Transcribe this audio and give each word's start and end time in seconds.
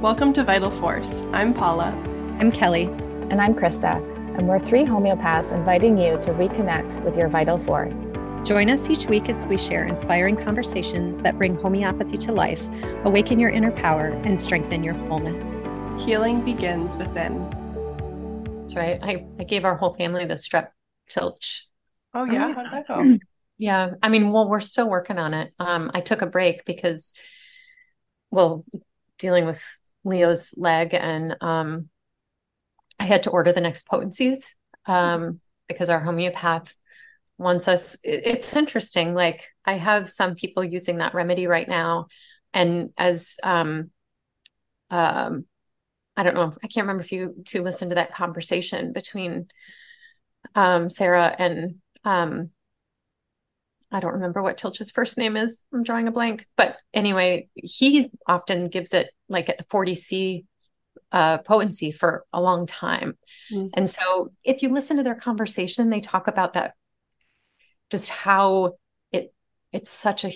Welcome 0.00 0.32
to 0.34 0.44
Vital 0.44 0.70
Force. 0.70 1.26
I'm 1.32 1.52
Paula. 1.52 1.86
I'm 2.38 2.52
Kellie. 2.52 2.84
And 3.30 3.40
I'm 3.40 3.52
Krista. 3.52 3.96
And 4.38 4.46
we're 4.46 4.60
three 4.60 4.84
homeopaths 4.84 5.50
inviting 5.50 5.98
you 5.98 6.12
to 6.20 6.30
reconnect 6.34 7.02
with 7.02 7.16
your 7.16 7.28
vital 7.28 7.58
force. 7.58 8.00
Join 8.44 8.70
us 8.70 8.88
each 8.88 9.06
week 9.06 9.28
as 9.28 9.44
we 9.46 9.58
share 9.58 9.84
inspiring 9.84 10.36
conversations 10.36 11.20
that 11.22 11.36
bring 11.36 11.56
homeopathy 11.56 12.16
to 12.18 12.30
life, 12.30 12.68
awaken 13.02 13.40
your 13.40 13.50
inner 13.50 13.72
power, 13.72 14.10
and 14.22 14.40
strengthen 14.40 14.84
your 14.84 14.94
wholeness. 14.94 15.58
Healing 16.00 16.44
begins 16.44 16.96
within. 16.96 17.50
That's 18.60 18.76
right. 18.76 19.00
I, 19.02 19.26
I 19.40 19.42
gave 19.42 19.64
our 19.64 19.74
whole 19.74 19.94
family 19.94 20.26
the 20.26 20.34
strep 20.34 20.68
tilch. 21.08 21.66
Oh 22.14 22.22
yeah, 22.22 22.54
how 22.54 22.62
did 22.62 22.72
that 22.72 22.86
go? 22.86 23.18
Yeah, 23.60 23.94
I 24.00 24.08
mean, 24.08 24.30
well, 24.30 24.48
we're 24.48 24.60
still 24.60 24.88
working 24.88 25.18
on 25.18 25.34
it. 25.34 25.52
Um, 25.58 25.90
I 25.92 26.00
took 26.00 26.22
a 26.22 26.26
break 26.26 26.64
because, 26.64 27.14
well, 28.30 28.64
dealing 29.18 29.46
with 29.46 29.60
Leo's 30.04 30.54
leg, 30.56 30.94
and 30.94 31.36
um, 31.40 31.88
I 32.98 33.04
had 33.04 33.24
to 33.24 33.30
order 33.30 33.52
the 33.52 33.60
next 33.60 33.86
potencies 33.86 34.54
um, 34.86 35.40
because 35.68 35.90
our 35.90 36.00
homeopath 36.00 36.74
wants 37.36 37.68
us. 37.68 37.96
It's 38.02 38.56
interesting. 38.56 39.14
Like 39.14 39.44
I 39.64 39.74
have 39.74 40.08
some 40.08 40.34
people 40.34 40.64
using 40.64 40.98
that 40.98 41.14
remedy 41.14 41.46
right 41.46 41.68
now, 41.68 42.06
and 42.52 42.90
as 42.96 43.36
um, 43.42 43.90
um, 44.90 45.44
I 46.16 46.22
don't 46.22 46.34
know, 46.34 46.52
I 46.62 46.66
can't 46.66 46.84
remember 46.84 47.02
if 47.02 47.12
you 47.12 47.42
to 47.46 47.62
listen 47.62 47.90
to 47.90 47.94
that 47.96 48.12
conversation 48.12 48.92
between 48.92 49.46
um, 50.54 50.90
Sarah 50.90 51.34
and 51.38 51.76
um, 52.04 52.50
I 53.90 54.00
don't 54.00 54.14
remember 54.14 54.42
what 54.42 54.58
Tilch's 54.58 54.90
first 54.90 55.16
name 55.16 55.36
is. 55.36 55.62
I'm 55.72 55.82
drawing 55.82 56.08
a 56.08 56.12
blank. 56.12 56.46
But 56.56 56.76
anyway, 56.92 57.48
he 57.54 58.10
often 58.26 58.68
gives 58.68 58.92
it 58.92 59.10
like 59.28 59.48
at 59.48 59.58
the 59.58 59.64
40C 59.64 60.44
uh, 61.10 61.38
potency 61.38 61.90
for 61.90 62.24
a 62.32 62.40
long 62.40 62.66
time. 62.66 63.16
Mm-hmm. 63.52 63.68
And 63.74 63.88
so 63.88 64.32
if 64.44 64.62
you 64.62 64.68
listen 64.68 64.98
to 64.98 65.02
their 65.02 65.14
conversation, 65.14 65.88
they 65.88 66.00
talk 66.00 66.28
about 66.28 66.52
that 66.52 66.74
just 67.90 68.10
how 68.10 68.74
it 69.12 69.32
it's 69.72 69.90
such 69.90 70.24
a 70.24 70.32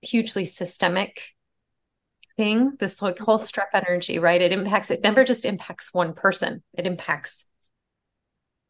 hugely 0.00 0.44
systemic 0.44 1.20
thing 2.36 2.72
this 2.80 3.00
like 3.00 3.18
whole 3.18 3.38
mm-hmm. 3.38 3.60
strep 3.60 3.68
energy 3.74 4.18
right 4.18 4.42
it 4.42 4.52
impacts 4.52 4.90
it 4.90 5.02
never 5.02 5.22
just 5.22 5.44
impacts 5.44 5.94
one 5.94 6.14
person 6.14 6.62
it 6.76 6.84
impacts 6.84 7.44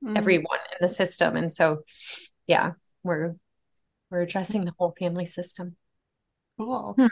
mm. 0.05 0.17
everyone 0.19 0.59
in 0.73 0.79
the 0.81 0.89
system 0.89 1.35
and 1.35 1.51
so 1.51 1.79
yeah 2.47 2.73
we're 3.03 3.35
we're 4.15 4.23
addressing 4.23 4.65
the 4.65 4.73
whole 4.79 4.95
family 4.97 5.27
system. 5.27 5.77
Cool. 6.57 6.95
Hmm. 6.97 7.07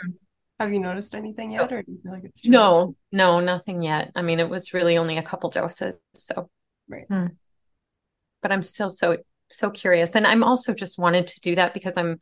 have 0.61 0.73
you 0.73 0.79
noticed 0.79 1.17
anything 1.17 1.51
yet 1.51 1.73
or 1.73 1.83
do 1.83 1.91
you 1.91 1.99
feel 2.01 2.13
like 2.13 2.23
it's 2.23 2.47
no 2.47 2.95
no 3.11 3.41
nothing 3.41 3.83
yet. 3.83 4.13
I 4.15 4.23
mean 4.23 4.39
it 4.39 4.49
was 4.49 4.73
really 4.73 4.97
only 4.97 5.19
a 5.19 5.23
couple 5.23 5.51
doses 5.51 6.01
so. 6.15 6.49
Right. 6.89 7.07
Hmm. 7.09 7.27
but 8.41 8.53
i'm 8.53 8.63
still 8.63 8.91
so 8.91 9.17
so 9.51 9.71
curious. 9.71 10.15
And 10.15 10.27
i'm 10.27 10.45
also 10.45 10.73
just 10.75 10.97
wanted 10.97 11.27
to 11.27 11.41
do 11.41 11.57
that 11.57 11.75
because 11.75 11.97
i'm 11.97 12.21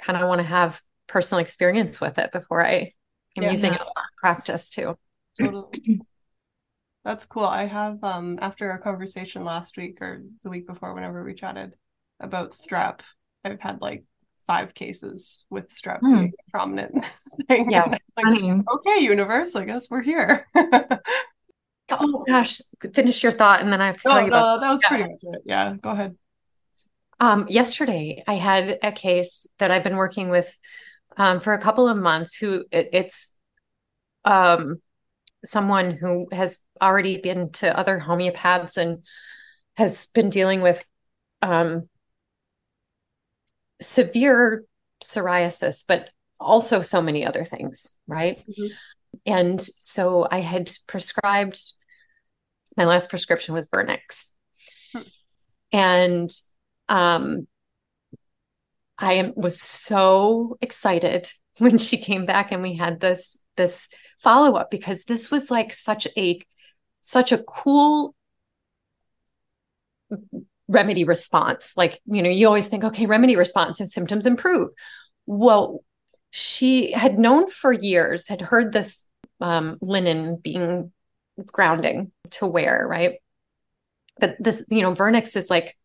kind 0.00 0.20
of 0.20 0.28
want 0.28 0.40
to 0.40 0.46
have 0.46 0.82
personal 1.06 1.40
experience 1.40 2.00
with 2.00 2.18
it 2.18 2.32
before 2.32 2.66
i 2.66 2.92
am 3.36 3.44
yeah, 3.44 3.50
using 3.52 3.72
yeah. 3.72 3.82
it 3.82 3.82
in 3.82 4.02
practice 4.20 4.68
too. 4.68 4.98
Totally. 5.40 6.00
That's 7.04 7.24
cool. 7.24 7.44
I 7.44 7.66
have 7.66 8.02
um 8.02 8.36
after 8.42 8.68
our 8.68 8.78
conversation 8.78 9.44
last 9.44 9.76
week 9.76 10.02
or 10.02 10.24
the 10.42 10.50
week 10.50 10.66
before 10.66 10.92
whenever 10.92 11.22
we 11.22 11.34
chatted 11.34 11.76
about 12.18 12.50
strep 12.50 13.00
i've 13.52 13.60
had 13.60 13.80
like 13.80 14.04
five 14.46 14.74
cases 14.74 15.44
with 15.50 15.68
strep 15.68 15.98
hmm. 16.00 16.14
being 16.14 16.32
a 16.46 16.50
prominent 16.50 17.04
thing 17.48 17.70
yeah 17.70 17.86
like, 18.16 18.42
okay 18.70 19.00
universe 19.00 19.56
i 19.56 19.64
guess 19.64 19.90
we're 19.90 20.02
here 20.02 20.46
oh 21.90 22.24
gosh 22.26 22.60
finish 22.94 23.22
your 23.22 23.32
thought 23.32 23.60
and 23.60 23.72
then 23.72 23.80
i 23.80 23.86
have 23.86 23.96
to 23.96 24.02
tell 24.02 24.12
oh, 24.12 24.20
you 24.20 24.26
about 24.26 24.60
that 24.60 24.70
was 24.70 24.80
yeah. 24.82 24.88
pretty 24.88 25.04
much 25.04 25.20
it 25.22 25.42
yeah 25.44 25.74
go 25.80 25.90
ahead 25.90 26.14
um, 27.18 27.46
yesterday, 27.48 28.22
I 28.26 28.34
had 28.34 28.78
a 28.82 28.92
case 28.92 29.46
that 29.58 29.70
I've 29.70 29.84
been 29.84 29.96
working 29.96 30.28
with 30.28 30.58
um, 31.16 31.40
for 31.40 31.54
a 31.54 31.60
couple 31.60 31.88
of 31.88 31.96
months. 31.96 32.36
Who 32.36 32.64
it, 32.70 32.90
it's 32.92 33.34
um, 34.24 34.82
someone 35.44 35.92
who 35.92 36.28
has 36.32 36.58
already 36.80 37.20
been 37.20 37.52
to 37.52 37.76
other 37.76 37.98
homeopaths 37.98 38.76
and 38.76 39.02
has 39.76 40.06
been 40.06 40.28
dealing 40.28 40.60
with 40.60 40.84
um, 41.40 41.88
severe 43.80 44.64
psoriasis, 45.02 45.84
but 45.86 46.10
also 46.38 46.82
so 46.82 47.00
many 47.02 47.24
other 47.24 47.44
things, 47.44 47.90
right? 48.06 48.38
Mm-hmm. 48.38 48.66
And 49.24 49.60
so 49.60 50.26
I 50.30 50.40
had 50.40 50.70
prescribed 50.86 51.58
my 52.76 52.84
last 52.84 53.08
prescription 53.08 53.54
was 53.54 53.68
Vernix. 53.68 54.32
Hmm. 54.92 55.00
And 55.72 56.30
um, 56.88 57.46
I 58.98 59.32
was 59.34 59.60
so 59.60 60.58
excited 60.60 61.30
when 61.58 61.78
she 61.78 61.96
came 61.96 62.26
back 62.26 62.52
and 62.52 62.62
we 62.62 62.74
had 62.74 63.00
this 63.00 63.40
this 63.56 63.88
follow 64.18 64.56
up 64.56 64.70
because 64.70 65.04
this 65.04 65.30
was 65.30 65.50
like 65.50 65.72
such 65.72 66.06
a 66.16 66.40
such 67.00 67.32
a 67.32 67.38
cool 67.38 68.14
remedy 70.68 71.04
response. 71.04 71.76
Like 71.76 72.00
you 72.06 72.22
know, 72.22 72.30
you 72.30 72.46
always 72.46 72.68
think, 72.68 72.84
okay, 72.84 73.06
remedy 73.06 73.36
response 73.36 73.80
and 73.80 73.90
symptoms 73.90 74.26
improve. 74.26 74.70
Well, 75.26 75.84
she 76.30 76.92
had 76.92 77.18
known 77.18 77.50
for 77.50 77.72
years, 77.72 78.28
had 78.28 78.40
heard 78.40 78.72
this 78.72 79.04
um, 79.40 79.78
linen 79.80 80.36
being 80.36 80.92
grounding 81.44 82.12
to 82.30 82.46
wear, 82.46 82.86
right? 82.88 83.20
But 84.18 84.36
this, 84.40 84.64
you 84.70 84.82
know, 84.82 84.94
Vernix 84.94 85.36
is 85.36 85.50
like 85.50 85.76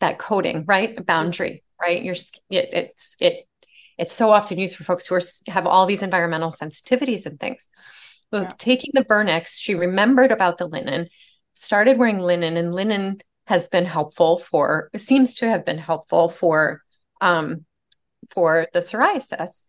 that 0.00 0.18
coding, 0.18 0.64
right? 0.66 0.98
A 0.98 1.02
boundary, 1.02 1.62
right? 1.80 2.02
You're 2.02 2.14
it, 2.14 2.68
it's 2.72 3.16
it 3.20 3.46
it's 3.98 4.12
so 4.12 4.30
often 4.30 4.58
used 4.58 4.76
for 4.76 4.84
folks 4.84 5.06
who 5.06 5.14
are, 5.14 5.22
have 5.48 5.66
all 5.66 5.86
these 5.86 6.02
environmental 6.02 6.50
sensitivities 6.50 7.26
and 7.26 7.38
things. 7.38 7.68
But 8.30 8.42
yeah. 8.42 8.52
taking 8.58 8.90
the 8.94 9.04
Vernix, 9.04 9.60
she 9.60 9.74
remembered 9.74 10.32
about 10.32 10.58
the 10.58 10.66
linen, 10.66 11.08
started 11.52 11.98
wearing 11.98 12.18
linen, 12.18 12.56
and 12.56 12.74
linen 12.74 13.18
has 13.46 13.68
been 13.68 13.84
helpful 13.84 14.38
for 14.38 14.90
seems 14.96 15.34
to 15.34 15.48
have 15.48 15.64
been 15.64 15.78
helpful 15.78 16.28
for 16.28 16.82
um 17.20 17.64
for 18.30 18.66
the 18.72 18.80
psoriasis. 18.80 19.66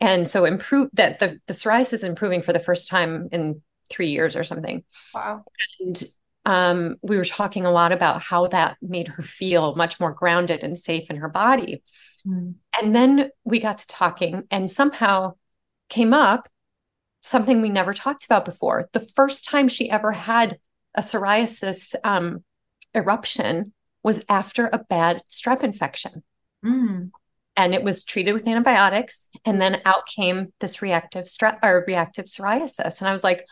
And 0.00 0.28
so 0.28 0.44
improve 0.44 0.90
that 0.92 1.18
the, 1.18 1.40
the 1.46 1.52
psoriasis 1.52 1.92
is 1.94 2.04
improving 2.04 2.42
for 2.42 2.52
the 2.52 2.60
first 2.60 2.88
time 2.88 3.28
in 3.32 3.62
three 3.90 4.08
years 4.08 4.36
or 4.36 4.44
something. 4.44 4.84
Wow. 5.14 5.44
And 5.80 6.04
um, 6.44 6.96
we 7.02 7.16
were 7.16 7.24
talking 7.24 7.66
a 7.66 7.70
lot 7.70 7.92
about 7.92 8.22
how 8.22 8.46
that 8.48 8.76
made 8.80 9.08
her 9.08 9.22
feel 9.22 9.74
much 9.74 9.98
more 10.00 10.12
grounded 10.12 10.62
and 10.62 10.78
safe 10.78 11.10
in 11.10 11.16
her 11.16 11.28
body. 11.28 11.82
Mm. 12.26 12.54
And 12.80 12.94
then 12.94 13.30
we 13.44 13.60
got 13.60 13.78
to 13.78 13.86
talking, 13.86 14.44
and 14.50 14.70
somehow 14.70 15.34
came 15.88 16.14
up 16.14 16.48
something 17.22 17.60
we 17.60 17.68
never 17.68 17.92
talked 17.92 18.24
about 18.24 18.44
before. 18.44 18.88
The 18.92 19.00
first 19.00 19.44
time 19.44 19.68
she 19.68 19.90
ever 19.90 20.12
had 20.12 20.58
a 20.94 21.00
psoriasis 21.00 21.94
um, 22.04 22.44
eruption 22.94 23.72
was 24.02 24.24
after 24.28 24.68
a 24.72 24.78
bad 24.78 25.22
strep 25.28 25.62
infection. 25.62 26.22
Mm. 26.64 27.10
And 27.56 27.74
it 27.74 27.82
was 27.82 28.04
treated 28.04 28.32
with 28.32 28.46
antibiotics. 28.46 29.28
And 29.44 29.60
then 29.60 29.82
out 29.84 30.06
came 30.06 30.52
this 30.60 30.80
reactive 30.80 31.24
strep 31.24 31.58
or 31.62 31.84
reactive 31.86 32.26
psoriasis. 32.26 33.00
And 33.00 33.08
I 33.08 33.12
was 33.12 33.24
like, 33.24 33.44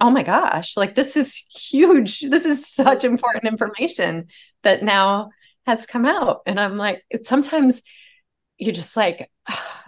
oh 0.00 0.10
my 0.10 0.24
gosh, 0.24 0.76
like 0.76 0.96
this 0.96 1.16
is 1.16 1.36
huge. 1.36 2.20
This 2.20 2.44
is 2.44 2.68
such 2.68 3.04
important 3.04 3.44
information 3.44 4.26
that 4.64 4.82
now 4.82 5.30
has 5.64 5.86
come 5.86 6.04
out. 6.04 6.40
And 6.44 6.58
I'm 6.58 6.76
like, 6.76 7.04
it's 7.08 7.28
sometimes 7.28 7.82
you're 8.58 8.74
just 8.74 8.96
like, 8.96 9.30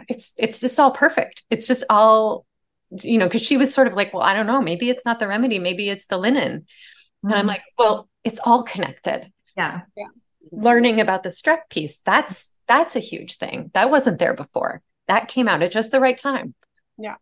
it's 0.09 0.35
it's 0.39 0.61
just 0.61 0.79
all 0.79 0.93
perfect. 0.93 1.43
It's 1.51 1.67
just 1.67 1.85
all, 1.91 2.47
you 2.91 3.19
know, 3.19 3.27
because 3.27 3.43
she 3.43 3.57
was 3.57 3.75
sort 3.75 3.89
of 3.89 3.95
like, 3.95 4.15
well, 4.15 4.23
I 4.23 4.35
don't 4.35 4.47
know, 4.47 4.63
maybe 4.63 4.89
it's 4.89 5.05
not 5.05 5.19
the 5.19 5.27
remedy, 5.27 5.59
maybe 5.59 5.89
it's 5.89 6.07
the 6.07 6.19
linen. 6.19 6.61
Mm-hmm. 6.61 7.27
And 7.29 7.35
I'm 7.35 7.41
mm-hmm. 7.41 7.49
like, 7.49 7.63
well, 7.77 8.09
it's 8.25 8.41
all 8.45 8.63
connected. 8.63 9.31
Yeah. 9.57 9.83
Yeah. 9.97 10.07
Learning 10.51 11.01
about 11.01 11.23
the 11.23 11.29
strep 11.29 11.69
piece, 11.71 12.01
that's 12.01 12.53
that's 12.67 12.97
a 12.97 13.01
huge 13.01 13.37
thing. 13.37 13.71
That 13.75 13.91
wasn't 13.91 14.19
there 14.19 14.35
before. 14.35 14.83
That 15.09 15.29
came 15.29 15.49
out 15.49 15.63
at 15.63 15.71
just 15.71 15.91
the 15.91 16.01
right 16.01 16.17
time. 16.17 16.55
Yeah. 16.99 17.17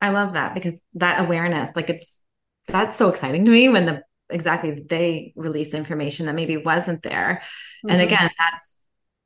I 0.00 0.10
love 0.10 0.32
that 0.32 0.54
because 0.54 0.74
that 0.94 1.20
awareness, 1.20 1.70
like 1.76 1.90
it's 1.90 2.20
that's 2.66 2.96
so 2.96 3.08
exciting 3.08 3.44
to 3.44 3.50
me 3.50 3.68
when 3.68 3.86
the 3.86 4.02
exactly 4.30 4.84
they 4.88 5.32
release 5.36 5.74
information 5.74 6.26
that 6.26 6.34
maybe 6.34 6.56
wasn't 6.56 7.02
there. 7.02 7.42
Mm-hmm. 7.42 7.90
And 7.90 8.02
again, 8.02 8.30
that's 8.38 8.78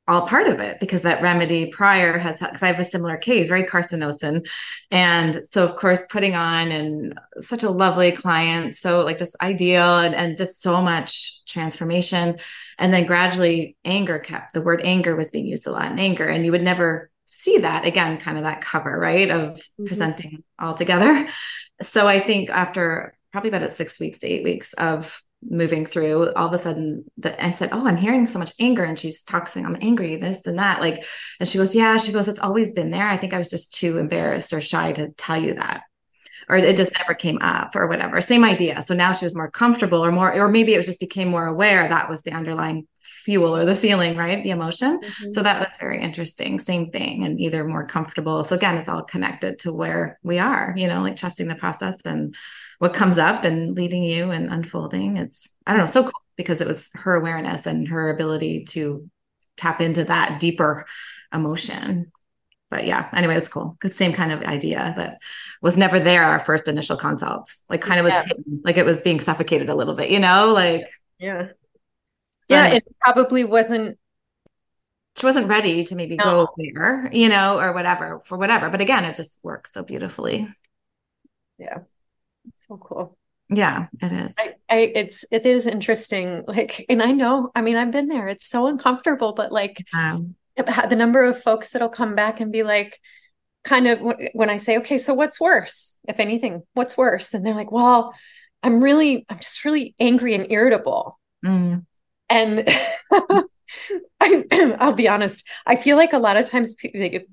all 0.07 0.27
part 0.27 0.47
of 0.47 0.59
it 0.59 0.79
because 0.79 1.01
that 1.01 1.21
remedy 1.21 1.65
prior 1.65 2.17
has 2.17 2.39
because 2.39 2.61
I 2.61 2.67
have 2.67 2.79
a 2.79 2.85
similar 2.85 3.17
case, 3.17 3.47
very 3.47 3.63
carcinosin. 3.63 4.47
And 4.91 5.43
so 5.43 5.63
of 5.63 5.75
course 5.75 6.03
putting 6.09 6.35
on 6.35 6.71
and 6.71 7.19
such 7.39 7.63
a 7.63 7.69
lovely 7.69 8.11
client, 8.11 8.75
so 8.75 9.03
like 9.03 9.17
just 9.17 9.35
ideal 9.41 9.97
and, 9.97 10.13
and 10.13 10.37
just 10.37 10.61
so 10.61 10.81
much 10.81 11.43
transformation. 11.45 12.37
And 12.77 12.93
then 12.93 13.05
gradually 13.05 13.77
anger 13.83 14.19
kept 14.19 14.53
the 14.53 14.61
word 14.61 14.81
anger 14.83 15.15
was 15.15 15.31
being 15.31 15.47
used 15.47 15.65
a 15.65 15.71
lot 15.71 15.91
in 15.91 15.97
anger. 15.97 16.27
And 16.27 16.45
you 16.45 16.51
would 16.51 16.63
never 16.63 17.09
see 17.25 17.59
that 17.59 17.85
again, 17.85 18.19
kind 18.19 18.37
of 18.37 18.43
that 18.43 18.61
cover, 18.61 18.97
right? 18.97 19.31
Of 19.31 19.53
mm-hmm. 19.53 19.85
presenting 19.85 20.43
all 20.59 20.75
together. 20.75 21.27
So 21.81 22.07
I 22.07 22.19
think 22.19 22.49
after 22.49 23.17
probably 23.31 23.49
about 23.49 23.73
six 23.73 23.99
weeks 23.99 24.19
to 24.19 24.27
eight 24.27 24.43
weeks 24.43 24.73
of 24.73 25.21
moving 25.49 25.85
through, 25.85 26.31
all 26.33 26.47
of 26.47 26.53
a 26.53 26.57
sudden 26.57 27.05
that 27.17 27.43
I 27.43 27.49
said, 27.49 27.69
Oh, 27.71 27.87
I'm 27.87 27.97
hearing 27.97 28.25
so 28.25 28.39
much 28.39 28.53
anger. 28.59 28.83
And 28.83 28.97
she's 28.97 29.23
talking, 29.23 29.65
I'm 29.65 29.77
angry, 29.81 30.15
this 30.17 30.47
and 30.47 30.59
that. 30.59 30.81
Like, 30.81 31.03
and 31.39 31.47
she 31.47 31.57
goes, 31.57 31.75
Yeah, 31.75 31.97
she 31.97 32.11
goes, 32.11 32.27
It's 32.27 32.39
always 32.39 32.73
been 32.73 32.89
there. 32.89 33.07
I 33.07 33.17
think 33.17 33.33
I 33.33 33.37
was 33.37 33.49
just 33.49 33.73
too 33.73 33.97
embarrassed 33.97 34.53
or 34.53 34.61
shy 34.61 34.91
to 34.93 35.09
tell 35.11 35.37
you 35.37 35.55
that. 35.55 35.83
Or 36.47 36.57
it 36.57 36.77
just 36.77 36.93
never 36.97 37.15
came 37.15 37.39
up 37.41 37.75
or 37.75 37.87
whatever. 37.87 38.21
Same 38.21 38.43
idea. 38.43 38.81
So 38.83 38.93
now 38.93 39.13
she 39.13 39.25
was 39.25 39.35
more 39.35 39.49
comfortable 39.49 40.05
or 40.05 40.11
more, 40.11 40.31
or 40.31 40.47
maybe 40.47 40.75
it 40.75 40.77
was 40.77 40.85
just 40.85 40.99
became 40.99 41.27
more 41.27 41.47
aware 41.47 41.87
that 41.87 42.09
was 42.09 42.21
the 42.21 42.33
underlying 42.33 42.87
fuel 43.25 43.55
or 43.55 43.65
the 43.65 43.75
feeling, 43.75 44.15
right? 44.15 44.43
The 44.43 44.51
emotion. 44.51 44.99
Mm-hmm. 44.99 45.29
So 45.31 45.41
that 45.41 45.59
was 45.59 45.75
very 45.79 45.99
interesting. 45.99 46.59
Same 46.59 46.85
thing, 46.85 47.25
and 47.25 47.39
either 47.39 47.65
more 47.65 47.87
comfortable. 47.87 48.43
So 48.43 48.55
again, 48.55 48.77
it's 48.77 48.87
all 48.87 49.01
connected 49.01 49.59
to 49.59 49.73
where 49.73 50.19
we 50.21 50.37
are, 50.37 50.73
you 50.77 50.87
know, 50.87 51.01
like 51.01 51.15
trusting 51.15 51.47
the 51.47 51.55
process 51.55 52.05
and 52.05 52.35
what 52.79 52.93
comes 52.93 53.17
up 53.17 53.43
and 53.43 53.71
leading 53.71 54.03
you 54.03 54.31
and 54.31 54.51
unfolding. 54.51 55.17
It's, 55.17 55.51
I 55.65 55.71
don't 55.71 55.81
know, 55.81 55.85
so 55.85 56.03
cool 56.03 56.11
because 56.35 56.61
it 56.61 56.67
was 56.67 56.89
her 56.93 57.15
awareness 57.15 57.65
and 57.65 57.87
her 57.87 58.09
ability 58.09 58.65
to 58.65 59.09
tap 59.57 59.81
into 59.81 60.03
that 60.05 60.39
deeper 60.39 60.85
emotion. 61.33 62.11
But 62.69 62.85
yeah, 62.85 63.09
anyway, 63.13 63.33
it 63.33 63.37
was 63.37 63.49
cool 63.49 63.77
because 63.79 63.95
same 63.95 64.13
kind 64.13 64.31
of 64.31 64.43
idea 64.43 64.93
that 64.97 65.17
was 65.61 65.77
never 65.77 65.99
there 65.99 66.23
our 66.23 66.39
first 66.39 66.67
initial 66.67 66.97
consults, 66.97 67.61
like 67.69 67.81
kind 67.81 67.99
of 67.99 68.03
was 68.03 68.13
yeah. 68.13 68.23
hidden, 68.25 68.61
like 68.63 68.77
it 68.77 68.85
was 68.85 69.01
being 69.01 69.19
suffocated 69.19 69.69
a 69.69 69.75
little 69.75 69.93
bit, 69.93 70.09
you 70.09 70.19
know, 70.19 70.51
like 70.51 70.87
yeah. 71.19 71.49
So 72.43 72.55
yeah, 72.55 72.67
it 72.67 72.83
probably 72.99 73.43
wasn't 73.43 73.97
she 75.17 75.25
wasn't 75.25 75.47
ready 75.47 75.83
to 75.85 75.95
maybe 75.95 76.15
no. 76.17 76.23
go 76.23 76.53
there, 76.57 77.09
you 77.13 77.29
know, 77.29 77.59
or 77.59 77.71
whatever 77.71 78.19
for 78.19 78.37
whatever. 78.37 78.69
But 78.69 78.81
again, 78.81 79.05
it 79.05 79.15
just 79.15 79.39
works 79.43 79.71
so 79.71 79.83
beautifully. 79.83 80.53
Yeah. 81.57 81.79
It's 82.47 82.67
so 82.67 82.77
cool. 82.77 83.17
Yeah, 83.49 83.87
it 84.01 84.11
is. 84.11 84.33
I, 84.39 84.53
I, 84.69 84.77
it's 84.95 85.25
it 85.31 85.45
is 85.45 85.67
interesting. 85.67 86.43
Like, 86.47 86.85
and 86.89 87.01
I 87.01 87.11
know, 87.11 87.51
I 87.55 87.61
mean, 87.61 87.75
I've 87.75 87.91
been 87.91 88.07
there. 88.07 88.27
It's 88.27 88.47
so 88.47 88.67
uncomfortable, 88.67 89.33
but 89.33 89.51
like 89.51 89.83
the 90.55 90.95
number 90.95 91.23
of 91.23 91.41
folks 91.41 91.71
that'll 91.71 91.89
come 91.89 92.15
back 92.15 92.39
and 92.39 92.51
be 92.51 92.63
like, 92.63 92.99
kind 93.63 93.87
of 93.87 93.99
when 94.33 94.49
I 94.49 94.57
say, 94.57 94.77
okay, 94.77 94.97
so 94.97 95.13
what's 95.13 95.39
worse, 95.39 95.97
if 96.07 96.19
anything, 96.19 96.63
what's 96.73 96.95
worse? 96.95 97.33
And 97.33 97.45
they're 97.45 97.55
like, 97.55 97.71
well, 97.71 98.13
I'm 98.63 98.81
really, 98.81 99.25
I'm 99.27 99.39
just 99.39 99.65
really 99.65 99.95
angry 99.99 100.33
and 100.35 100.49
irritable. 100.49 101.19
Mm. 101.43 101.85
And 102.29 102.63
I, 104.21 104.43
will 104.79 104.93
be 104.95 105.07
honest, 105.07 105.45
I 105.65 105.75
feel 105.75 105.97
like 105.97 106.13
a 106.13 106.19
lot 106.19 106.37
of 106.37 106.49
times 106.49 106.75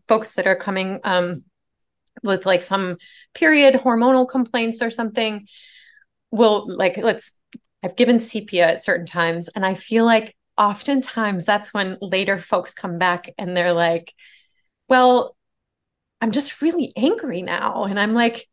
folks 0.08 0.34
that 0.34 0.46
are 0.46 0.56
coming 0.56 1.00
um, 1.04 1.44
with 2.22 2.46
like 2.46 2.62
some 2.62 2.96
period 3.34 3.74
hormonal 3.74 4.28
complaints 4.28 4.82
or 4.82 4.90
something 4.90 5.46
will 6.30 6.66
like, 6.68 6.96
let's, 6.96 7.34
I've 7.82 7.96
given 7.96 8.20
sepia 8.20 8.68
at 8.68 8.84
certain 8.84 9.06
times. 9.06 9.48
And 9.54 9.64
I 9.66 9.74
feel 9.74 10.04
like 10.04 10.36
oftentimes 10.56 11.44
that's 11.44 11.74
when 11.74 11.98
later 12.00 12.38
folks 12.38 12.74
come 12.74 12.98
back 12.98 13.30
and 13.38 13.56
they're 13.56 13.72
like, 13.72 14.12
well, 14.88 15.36
I'm 16.20 16.30
just 16.30 16.62
really 16.62 16.92
angry 16.96 17.42
now. 17.42 17.84
And 17.84 17.98
I'm 17.98 18.14
like, 18.14 18.46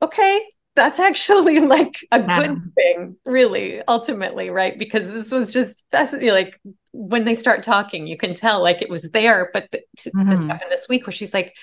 okay, 0.00 0.42
that's 0.74 0.98
actually 0.98 1.58
like 1.60 1.98
a 2.12 2.20
yeah. 2.20 2.40
good 2.40 2.74
thing, 2.74 3.16
really, 3.24 3.82
ultimately, 3.86 4.50
right? 4.50 4.78
Because 4.78 5.12
this 5.12 5.30
was 5.30 5.52
just 5.52 5.82
fascinating. 5.90 6.30
Like 6.30 6.60
when 6.92 7.24
they 7.24 7.34
start 7.34 7.62
talking, 7.62 8.06
you 8.06 8.16
can 8.16 8.34
tell 8.34 8.62
like 8.62 8.82
it 8.82 8.90
was 8.90 9.10
there. 9.10 9.50
But 9.52 9.70
th- 9.72 9.84
mm-hmm. 9.98 10.28
this 10.28 10.38
happened 10.40 10.70
this 10.70 10.88
week 10.88 11.06
where 11.06 11.12
she's 11.12 11.34
like, 11.34 11.54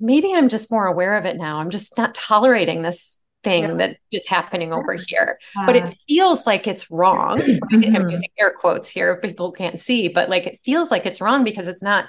maybe 0.00 0.32
I'm 0.34 0.48
just 0.48 0.70
more 0.70 0.86
aware 0.86 1.16
of 1.16 1.24
it 1.24 1.36
now. 1.36 1.58
I'm 1.58 1.70
just 1.70 1.96
not 1.96 2.14
tolerating 2.14 2.82
this 2.82 3.20
thing 3.42 3.62
yeah. 3.62 3.74
that 3.74 3.96
is 4.10 4.26
happening 4.26 4.72
over 4.72 4.94
here. 4.94 5.38
Yeah. 5.54 5.66
But 5.66 5.76
it 5.76 5.98
feels 6.08 6.46
like 6.46 6.66
it's 6.66 6.90
wrong. 6.90 7.40
Mm-hmm. 7.66 7.96
I'm 7.96 8.10
using 8.10 8.28
air 8.38 8.52
quotes 8.52 8.88
here, 8.88 9.20
people 9.20 9.50
can't 9.50 9.80
see, 9.80 10.08
but 10.08 10.28
like 10.28 10.46
it 10.46 10.58
feels 10.64 10.90
like 10.90 11.04
it's 11.04 11.20
wrong 11.20 11.42
because 11.42 11.66
it's 11.66 11.82
not, 11.82 12.06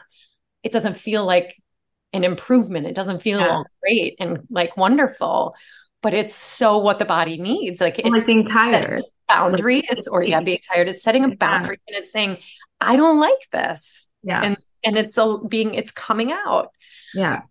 it 0.64 0.72
doesn't 0.72 0.98
feel 0.98 1.26
like 1.26 1.56
an 2.14 2.24
improvement. 2.24 2.86
It 2.86 2.96
doesn't 2.96 3.22
feel 3.22 3.40
yeah. 3.40 3.64
great 3.82 4.16
and 4.20 4.40
like 4.50 4.78
wonderful, 4.78 5.56
but 6.02 6.14
it's 6.14 6.36
so 6.36 6.78
what 6.78 7.00
the 7.00 7.06
body 7.06 7.38
needs. 7.38 7.82
Like 7.82 8.00
it's 8.00 8.08
like 8.08 8.26
being 8.26 8.48
tired. 8.48 9.04
Boundary. 9.28 9.84
It's 9.90 10.08
or 10.08 10.24
yeah, 10.24 10.42
being 10.42 10.60
tired. 10.72 10.88
It's 10.90 11.04
setting 11.04 11.24
a 11.24 11.36
boundary 11.36 11.80
and 11.88 11.98
it's 11.98 12.12
saying, 12.12 12.38
I 12.80 12.96
don't 12.96 13.20
like 13.20 13.50
this. 13.52 14.08
Yeah. 14.24 14.42
And 14.42 14.58
and 14.84 14.98
it's 14.98 15.18
a 15.18 15.38
being 15.40 15.74
it's 15.74 15.92
coming 15.92 16.32
out. 16.32 16.72
Yeah. 17.14 17.42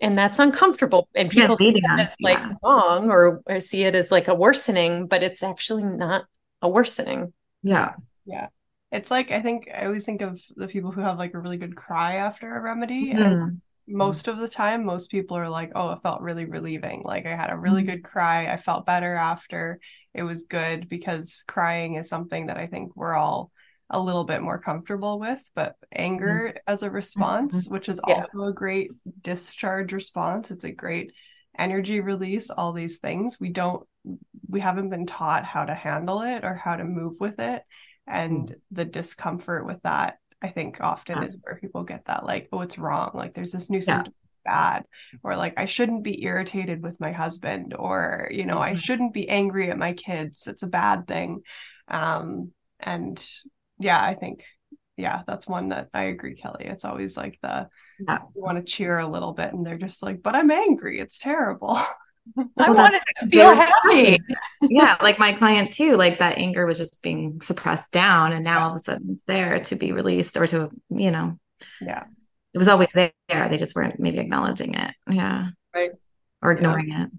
And 0.00 0.16
that's 0.16 0.38
uncomfortable. 0.38 1.08
And 1.14 1.30
people 1.30 1.56
yeah, 1.58 1.72
see 1.72 1.78
it 1.78 1.84
as 1.98 2.14
like 2.20 2.38
wrong 2.62 3.10
or, 3.10 3.42
or 3.46 3.60
see 3.60 3.84
it 3.84 3.94
as 3.94 4.10
like 4.10 4.28
a 4.28 4.34
worsening, 4.34 5.06
but 5.06 5.22
it's 5.22 5.42
actually 5.42 5.84
not 5.84 6.26
a 6.62 6.68
worsening. 6.68 7.32
Yeah. 7.62 7.94
Yeah 8.24 8.48
it's 8.94 9.10
like 9.10 9.32
I 9.32 9.40
think 9.40 9.68
I 9.74 9.86
always 9.86 10.04
think 10.04 10.22
of 10.22 10.40
the 10.54 10.68
people 10.68 10.92
who 10.92 11.00
have 11.00 11.18
like 11.18 11.34
a 11.34 11.38
really 11.38 11.56
good 11.56 11.74
cry 11.74 12.14
after 12.14 12.54
a 12.54 12.60
remedy, 12.60 13.12
mm. 13.12 13.20
and 13.20 13.60
most 13.86 14.28
of 14.28 14.38
the 14.38 14.48
time 14.48 14.84
most 14.84 15.10
people 15.10 15.36
are 15.36 15.48
like 15.48 15.72
oh 15.74 15.90
it 15.90 16.02
felt 16.02 16.22
really 16.22 16.46
relieving 16.46 17.02
like 17.04 17.26
i 17.26 17.36
had 17.36 17.50
a 17.50 17.56
really 17.56 17.82
mm-hmm. 17.82 17.92
good 17.92 18.04
cry 18.04 18.50
i 18.50 18.56
felt 18.56 18.86
better 18.86 19.14
after 19.14 19.78
it 20.14 20.22
was 20.22 20.44
good 20.44 20.88
because 20.88 21.44
crying 21.46 21.94
is 21.94 22.08
something 22.08 22.46
that 22.46 22.56
i 22.56 22.66
think 22.66 22.96
we're 22.96 23.14
all 23.14 23.50
a 23.94 24.00
little 24.00 24.24
bit 24.24 24.42
more 24.42 24.58
comfortable 24.58 25.18
with 25.18 25.42
but 25.54 25.76
anger 25.94 26.48
mm-hmm. 26.48 26.72
as 26.72 26.82
a 26.82 26.90
response 26.90 27.64
mm-hmm. 27.64 27.74
which 27.74 27.88
is 27.88 28.00
yeah. 28.06 28.14
also 28.14 28.42
a 28.44 28.52
great 28.52 28.90
discharge 29.20 29.92
response 29.92 30.50
it's 30.50 30.64
a 30.64 30.72
great 30.72 31.12
energy 31.58 32.00
release 32.00 32.50
all 32.50 32.72
these 32.72 32.98
things 32.98 33.38
we 33.40 33.48
don't 33.48 33.86
we 34.48 34.60
haven't 34.60 34.90
been 34.90 35.06
taught 35.06 35.44
how 35.44 35.64
to 35.64 35.74
handle 35.74 36.22
it 36.22 36.44
or 36.44 36.54
how 36.54 36.76
to 36.76 36.84
move 36.84 37.14
with 37.20 37.38
it 37.38 37.62
and 38.06 38.50
mm. 38.50 38.54
the 38.72 38.84
discomfort 38.84 39.64
with 39.64 39.80
that 39.82 40.18
I 40.42 40.48
think 40.48 40.78
often 40.82 41.18
yeah. 41.18 41.24
is 41.24 41.38
where 41.42 41.56
people 41.56 41.84
get 41.84 42.04
that 42.04 42.26
like, 42.26 42.50
oh, 42.52 42.60
it's 42.60 42.76
wrong. 42.76 43.12
Like 43.14 43.32
there's 43.32 43.52
this 43.52 43.70
new 43.70 43.80
symptom 43.80 44.12
bad, 44.44 44.84
or 45.22 45.36
like 45.36 45.54
I 45.56 45.64
shouldn't 45.64 46.04
be 46.04 46.22
irritated 46.22 46.82
with 46.82 47.00
my 47.00 47.12
husband, 47.12 47.74
or 47.76 48.28
you 48.30 48.44
know, 48.44 48.56
mm-hmm. 48.56 48.74
I 48.74 48.74
shouldn't 48.74 49.14
be 49.14 49.28
angry 49.28 49.70
at 49.70 49.78
my 49.78 49.94
kids. 49.94 50.46
It's 50.46 50.62
a 50.62 50.68
bad 50.68 51.06
thing. 51.06 51.40
Um, 51.88 52.52
and 52.80 53.24
yeah, 53.78 54.02
I 54.02 54.14
think 54.14 54.44
yeah, 54.96 55.22
that's 55.26 55.48
one 55.48 55.70
that 55.70 55.88
I 55.92 56.04
agree, 56.04 56.36
Kellie. 56.36 56.66
It's 56.66 56.84
always 56.84 57.16
like 57.16 57.38
the 57.42 57.68
yeah. 58.06 58.18
you 58.34 58.42
want 58.42 58.58
to 58.58 58.64
cheer 58.64 58.98
a 58.98 59.06
little 59.06 59.32
bit, 59.32 59.52
and 59.52 59.66
they're 59.66 59.78
just 59.78 60.02
like, 60.02 60.22
but 60.22 60.36
I'm 60.36 60.50
angry. 60.50 61.00
It's 61.00 61.18
terrible. 61.18 61.78
I 62.58 62.70
wanted 62.70 63.02
to 63.20 63.26
feel 63.30 63.54
happy. 63.54 64.18
yeah, 64.62 64.96
like 65.02 65.18
my 65.18 65.32
client 65.32 65.70
too, 65.70 65.96
like 65.96 66.18
that 66.18 66.38
anger 66.38 66.66
was 66.66 66.78
just 66.78 67.02
being 67.02 67.40
suppressed 67.42 67.90
down 67.92 68.32
and 68.32 68.44
now 68.44 68.64
all 68.64 68.70
of 68.70 68.76
a 68.76 68.78
sudden 68.78 69.10
it's 69.10 69.24
there 69.24 69.60
to 69.60 69.76
be 69.76 69.92
released 69.92 70.36
or 70.36 70.46
to, 70.46 70.70
you 70.88 71.10
know. 71.10 71.38
Yeah. 71.80 72.04
It 72.54 72.58
was 72.58 72.68
always 72.68 72.92
there. 72.92 73.12
They 73.28 73.58
just 73.58 73.74
weren't 73.74 74.00
maybe 74.00 74.18
acknowledging 74.18 74.74
it. 74.74 74.94
Yeah. 75.10 75.48
Right. 75.74 75.90
Or 76.40 76.52
ignoring 76.52 76.88
yeah. 76.88 77.04
it. 77.04 77.10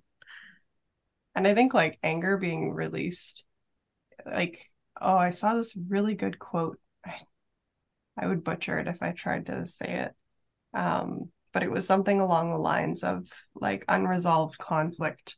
And 1.35 1.47
I 1.47 1.53
think 1.53 1.73
like 1.73 1.99
anger 2.01 2.37
being 2.37 2.71
released, 2.71 3.43
like, 4.25 4.65
oh, 5.01 5.17
I 5.17 5.31
saw 5.31 5.53
this 5.53 5.77
really 5.89 6.15
good 6.15 6.39
quote. 6.39 6.79
I, 7.05 7.19
I 8.17 8.27
would 8.27 8.43
butcher 8.43 8.79
it 8.79 8.87
if 8.87 9.01
I 9.01 9.11
tried 9.11 9.47
to 9.47 9.67
say 9.67 10.05
it. 10.05 10.13
Um, 10.77 11.31
but 11.55 11.63
it 11.63 11.71
was 11.71 11.87
something 11.87 12.19
along 12.19 12.49
the 12.49 12.57
lines 12.57 13.03
of 13.03 13.27
like 13.55 13.85
unresolved 13.87 14.57
conflict 14.57 15.37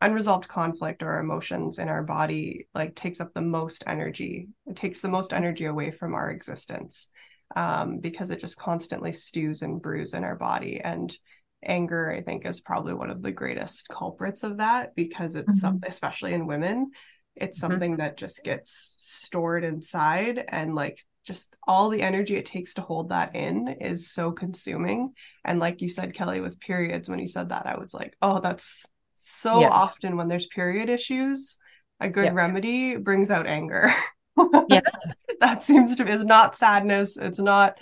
unresolved 0.00 0.48
conflict 0.48 1.02
or 1.02 1.18
emotions 1.18 1.78
in 1.78 1.88
our 1.88 2.02
body 2.02 2.66
like 2.74 2.94
takes 2.94 3.20
up 3.20 3.32
the 3.32 3.40
most 3.40 3.84
energy 3.86 4.48
it 4.66 4.76
takes 4.76 5.00
the 5.00 5.08
most 5.08 5.32
energy 5.32 5.66
away 5.66 5.90
from 5.90 6.14
our 6.14 6.30
existence 6.30 7.08
um, 7.54 7.98
because 7.98 8.30
it 8.30 8.40
just 8.40 8.58
constantly 8.58 9.12
stews 9.12 9.62
and 9.62 9.80
brews 9.80 10.12
in 10.14 10.24
our 10.24 10.36
body 10.36 10.80
and 10.80 11.16
anger 11.62 12.10
i 12.10 12.20
think 12.20 12.46
is 12.46 12.60
probably 12.60 12.94
one 12.94 13.10
of 13.10 13.22
the 13.22 13.32
greatest 13.32 13.88
culprits 13.88 14.42
of 14.42 14.58
that 14.58 14.94
because 14.94 15.34
it's 15.34 15.56
mm-hmm. 15.56 15.66
something 15.66 15.88
especially 15.88 16.34
in 16.34 16.46
women 16.46 16.90
it's 17.36 17.58
mm-hmm. 17.58 17.72
something 17.72 17.96
that 17.98 18.16
just 18.16 18.42
gets 18.44 18.94
stored 18.98 19.64
inside 19.64 20.44
and 20.48 20.74
like 20.74 21.00
just 21.24 21.56
all 21.66 21.88
the 21.88 22.02
energy 22.02 22.36
it 22.36 22.46
takes 22.46 22.74
to 22.74 22.80
hold 22.82 23.08
that 23.08 23.34
in 23.34 23.68
is 23.80 24.10
so 24.10 24.30
consuming. 24.30 25.12
And 25.44 25.58
like 25.58 25.82
you 25.82 25.88
said, 25.88 26.14
Kellie, 26.14 26.40
with 26.40 26.60
periods, 26.60 27.08
when 27.08 27.18
you 27.18 27.26
said 27.26 27.48
that, 27.48 27.66
I 27.66 27.76
was 27.76 27.92
like, 27.92 28.16
oh, 28.22 28.40
that's 28.40 28.86
so 29.16 29.60
yeah. 29.60 29.68
often 29.68 30.16
when 30.16 30.28
there's 30.28 30.46
period 30.46 30.88
issues, 30.88 31.58
a 32.00 32.08
good 32.08 32.26
yeah. 32.26 32.32
remedy 32.32 32.96
brings 32.96 33.30
out 33.30 33.46
anger. 33.46 33.92
yeah. 34.68 34.80
that 35.40 35.62
seems 35.62 35.96
to 35.96 36.04
be 36.04 36.12
it's 36.12 36.24
not 36.24 36.54
sadness, 36.54 37.16
it's 37.16 37.40
not 37.40 37.76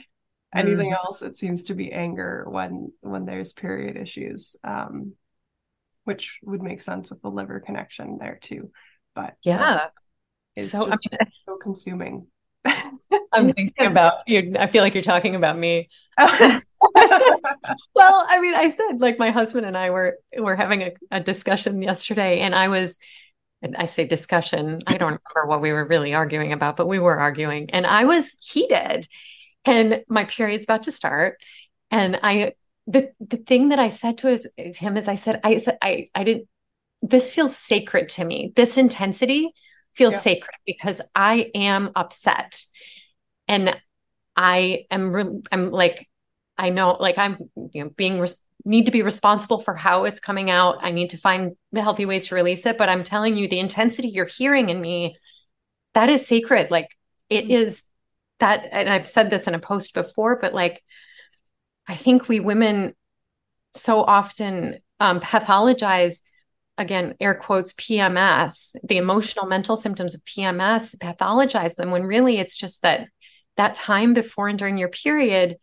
anything 0.54 0.92
mm. 0.92 0.96
else. 0.96 1.20
It 1.20 1.36
seems 1.36 1.64
to 1.64 1.74
be 1.74 1.92
anger 1.92 2.46
when 2.48 2.92
when 3.00 3.26
there's 3.26 3.52
period 3.52 3.96
issues. 3.96 4.56
Um, 4.64 5.14
which 6.04 6.38
would 6.42 6.62
make 6.62 6.82
sense 6.82 7.10
with 7.10 7.20
the 7.22 7.30
liver 7.30 7.60
connection 7.60 8.18
there 8.18 8.38
too. 8.40 8.70
But 9.14 9.36
yeah. 9.42 9.74
Um, 9.74 9.88
it's 10.56 10.70
so, 10.70 10.86
I 10.86 10.90
mean, 10.90 11.18
so 11.46 11.56
consuming. 11.56 12.26
I'm 13.32 13.52
thinking 13.52 13.72
about 13.86 14.18
you. 14.26 14.54
I 14.58 14.68
feel 14.68 14.82
like 14.82 14.94
you're 14.94 15.02
talking 15.02 15.34
about 15.34 15.58
me. 15.58 15.88
well, 16.18 16.62
I 16.94 18.40
mean, 18.40 18.54
I 18.54 18.70
said 18.70 19.00
like 19.00 19.18
my 19.18 19.30
husband 19.30 19.66
and 19.66 19.76
I 19.76 19.90
were 19.90 20.18
were 20.38 20.56
having 20.56 20.82
a, 20.82 20.92
a 21.10 21.20
discussion 21.20 21.82
yesterday, 21.82 22.40
and 22.40 22.54
I 22.54 22.68
was 22.68 22.98
and 23.62 23.76
I 23.76 23.86
say 23.86 24.06
discussion. 24.06 24.80
I 24.86 24.96
don't 24.96 25.20
remember 25.34 25.48
what 25.48 25.60
we 25.60 25.72
were 25.72 25.86
really 25.86 26.14
arguing 26.14 26.52
about, 26.52 26.76
but 26.76 26.86
we 26.86 26.98
were 26.98 27.18
arguing, 27.18 27.70
and 27.70 27.86
I 27.86 28.04
was 28.04 28.36
heated. 28.40 29.08
And 29.66 30.04
my 30.08 30.26
period's 30.26 30.64
about 30.64 30.82
to 30.84 30.92
start, 30.92 31.38
and 31.90 32.20
I 32.22 32.52
the 32.86 33.12
the 33.18 33.38
thing 33.38 33.70
that 33.70 33.78
I 33.78 33.88
said 33.88 34.18
to 34.18 34.28
his, 34.28 34.46
him 34.56 34.96
is 34.96 35.08
I 35.08 35.14
said 35.14 35.40
I 35.42 35.58
said 35.58 35.78
I 35.82 36.10
I 36.14 36.24
didn't. 36.24 36.48
This 37.06 37.30
feels 37.30 37.56
sacred 37.56 38.08
to 38.10 38.24
me. 38.24 38.52
This 38.56 38.78
intensity 38.78 39.52
feels 39.92 40.14
yeah. 40.14 40.20
sacred 40.20 40.54
because 40.66 41.00
I 41.14 41.50
am 41.54 41.90
upset, 41.94 42.64
and 43.46 43.78
I 44.36 44.86
am 44.90 45.12
re- 45.12 45.42
I'm 45.52 45.70
like 45.70 46.08
I 46.56 46.70
know 46.70 46.96
like 46.98 47.18
I'm 47.18 47.38
you 47.72 47.84
know 47.84 47.90
being 47.90 48.20
res- 48.20 48.42
need 48.64 48.86
to 48.86 48.92
be 48.92 49.02
responsible 49.02 49.60
for 49.60 49.74
how 49.74 50.04
it's 50.04 50.20
coming 50.20 50.50
out. 50.50 50.78
I 50.80 50.90
need 50.90 51.10
to 51.10 51.18
find 51.18 51.56
healthy 51.74 52.06
ways 52.06 52.28
to 52.28 52.34
release 52.34 52.64
it. 52.66 52.78
But 52.78 52.88
I'm 52.88 53.02
telling 53.02 53.36
you, 53.36 53.48
the 53.48 53.58
intensity 53.58 54.08
you're 54.08 54.24
hearing 54.24 54.70
in 54.70 54.80
me, 54.80 55.16
that 55.92 56.08
is 56.08 56.26
sacred. 56.26 56.70
Like 56.70 56.88
it 57.28 57.44
mm-hmm. 57.44 57.50
is 57.52 57.90
that, 58.40 58.68
and 58.72 58.88
I've 58.88 59.06
said 59.06 59.30
this 59.30 59.46
in 59.46 59.54
a 59.54 59.58
post 59.58 59.94
before, 59.94 60.38
but 60.40 60.54
like 60.54 60.82
I 61.86 61.94
think 61.94 62.28
we 62.28 62.40
women 62.40 62.94
so 63.74 64.02
often 64.02 64.78
um, 65.00 65.20
pathologize 65.20 66.22
again 66.78 67.14
air 67.20 67.34
quotes 67.34 67.72
pms 67.74 68.74
the 68.82 68.96
emotional 68.96 69.46
mental 69.46 69.76
symptoms 69.76 70.14
of 70.14 70.24
pms 70.24 70.96
pathologize 70.96 71.74
them 71.76 71.90
when 71.90 72.02
really 72.04 72.38
it's 72.38 72.56
just 72.56 72.82
that 72.82 73.08
that 73.56 73.74
time 73.74 74.14
before 74.14 74.48
and 74.48 74.58
during 74.58 74.78
your 74.78 74.88
period 74.88 75.56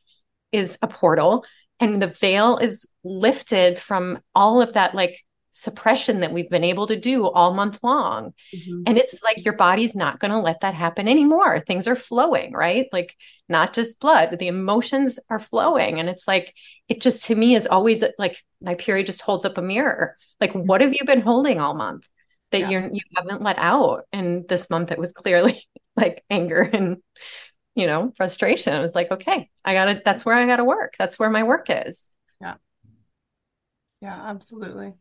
is 0.52 0.78
a 0.82 0.88
portal 0.88 1.46
and 1.80 2.02
the 2.02 2.08
veil 2.08 2.58
is 2.58 2.88
lifted 3.04 3.78
from 3.78 4.20
all 4.36 4.62
of 4.62 4.74
that 4.74 4.96
like 4.96 5.24
suppression 5.52 6.22
that 6.22 6.32
we've 6.32 6.50
been 6.50 6.64
able 6.64 6.88
to 6.88 6.96
do 6.96 7.28
all 7.28 7.54
month 7.54 7.84
long. 7.84 8.34
Mm-hmm. 8.56 8.84
And 8.88 8.98
it's 8.98 9.22
like 9.22 9.44
your 9.44 9.56
body's 9.56 9.94
not 9.94 10.20
going 10.20 10.32
to 10.32 10.40
let 10.40 10.62
that 10.62 10.74
happen 10.74 11.08
anymore. 11.08 11.60
Things 11.60 11.88
are 11.88 11.96
flowing, 11.96 12.54
right? 12.54 12.88
Like 12.92 13.16
not 13.50 13.74
just 13.74 14.00
blood, 14.00 14.30
but 14.30 14.40
the 14.40 14.48
emotions 14.48 15.20
are 15.30 15.40
flowing. 15.40 16.00
And 16.00 16.10
it's 16.10 16.28
like, 16.28 16.56
it 16.88 17.02
just 17.02 17.26
to 17.26 17.36
me 17.36 17.56
is 17.56 17.68
always 17.68 18.04
like 18.18 18.42
my 18.62 18.76
period 18.76 19.06
just 19.06 19.22
holds 19.22 19.46
up 19.46 19.58
a 19.58 19.62
mirror. 19.62 20.18
Like, 20.40 20.54
what 20.54 20.82
have 20.82 20.94
you 20.94 21.06
been 21.06 21.22
holding 21.22 21.60
all 21.60 21.76
month 21.76 22.08
that 22.52 22.62
yeah. 22.62 22.70
you're 22.70 22.90
you 22.92 23.02
haven't 23.16 23.44
let 23.44 23.60
out? 23.60 24.06
And 24.12 24.48
this 24.48 24.70
month 24.70 24.92
it 24.92 25.00
was 25.00 25.12
clearly 25.12 25.64
like 25.96 26.24
anger 26.30 26.62
and 26.62 26.98
you 27.76 27.88
know, 27.88 28.12
frustration. 28.18 28.74
I 28.74 28.82
was 28.82 28.96
like, 28.96 29.12
okay, 29.12 29.50
I 29.64 29.74
got 29.74 29.86
to, 29.86 30.02
that's 30.04 30.26
where 30.26 30.36
I 30.36 30.46
got 30.46 30.58
to 30.58 30.66
work. 30.66 30.96
That's 30.98 31.18
where 31.18 31.30
my 31.30 31.44
work 31.44 31.68
is. 31.70 32.10
Yeah. 32.42 32.56
Yeah, 34.02 34.20
absolutely. 34.22 34.94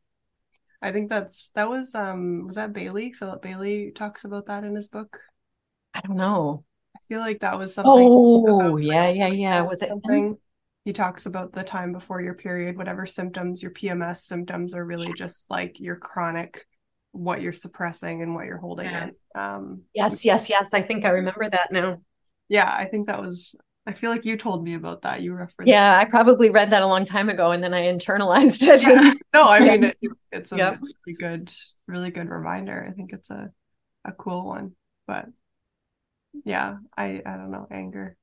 I 0.82 0.92
think 0.92 1.10
that's, 1.10 1.50
that 1.50 1.68
was, 1.68 1.94
um, 1.94 2.46
was 2.46 2.56
that 2.56 2.72
Bailey? 2.72 3.12
Philip 3.12 3.42
Bailey 3.42 3.92
talks 3.92 4.24
about 4.24 4.46
that 4.46 4.64
in 4.64 4.74
his 4.74 4.88
book. 4.88 5.18
I 5.94 6.00
don't 6.00 6.16
know. 6.16 6.64
I 6.96 7.00
feel 7.08 7.20
like 7.20 7.40
that 7.40 7.58
was 7.58 7.74
something. 7.74 7.92
Oh, 7.92 8.76
yeah, 8.76 9.10
yeah, 9.10 9.28
yeah. 9.28 9.60
Was 9.62 9.82
it 9.82 9.88
something? 9.88 10.38
He 10.84 10.92
talks 10.92 11.26
about 11.26 11.52
the 11.52 11.62
time 11.62 11.92
before 11.92 12.22
your 12.22 12.34
period, 12.34 12.76
whatever 12.76 13.04
symptoms, 13.04 13.62
your 13.62 13.72
PMS 13.72 14.18
symptoms 14.18 14.74
are 14.74 14.84
really 14.84 15.12
just 15.12 15.50
like 15.50 15.78
your 15.78 15.96
chronic 15.96 16.66
what 17.12 17.42
you're 17.42 17.52
suppressing 17.52 18.22
and 18.22 18.36
what 18.36 18.46
you're 18.46 18.56
holding 18.56 18.86
yeah. 18.86 19.04
in. 19.04 19.14
Um, 19.34 19.82
yes, 19.92 20.24
yes, 20.24 20.48
yes. 20.48 20.72
I 20.72 20.80
think 20.80 21.04
I 21.04 21.10
remember 21.10 21.50
that 21.50 21.72
now 21.72 22.00
yeah, 22.50 22.68
I 22.68 22.84
think 22.86 23.06
that 23.06 23.22
was 23.22 23.54
I 23.86 23.92
feel 23.92 24.10
like 24.10 24.24
you 24.24 24.36
told 24.36 24.62
me 24.62 24.74
about 24.74 25.02
that. 25.02 25.22
You 25.22 25.34
referenced. 25.34 25.68
Yeah, 25.68 25.96
I 25.96 26.04
probably 26.04 26.50
read 26.50 26.70
that 26.70 26.82
a 26.82 26.86
long 26.86 27.04
time 27.04 27.28
ago, 27.28 27.50
and 27.50 27.62
then 27.62 27.74
I 27.74 27.82
internalized 27.82 28.66
it. 28.66 28.82
Yeah. 28.82 29.12
No, 29.32 29.48
I 29.48 29.60
mean 29.60 29.84
it, 29.84 29.96
it's 30.32 30.52
a 30.52 30.56
yep. 30.56 30.80
really 30.80 31.16
good, 31.18 31.52
really 31.86 32.10
good 32.10 32.28
reminder. 32.28 32.84
I 32.86 32.92
think 32.92 33.12
it's 33.12 33.30
a 33.30 33.50
a 34.04 34.12
cool 34.12 34.44
one, 34.44 34.72
but 35.06 35.26
yeah, 36.44 36.78
I 36.96 37.22
I 37.24 37.36
don't 37.36 37.50
know 37.50 37.66
anger. 37.70 38.16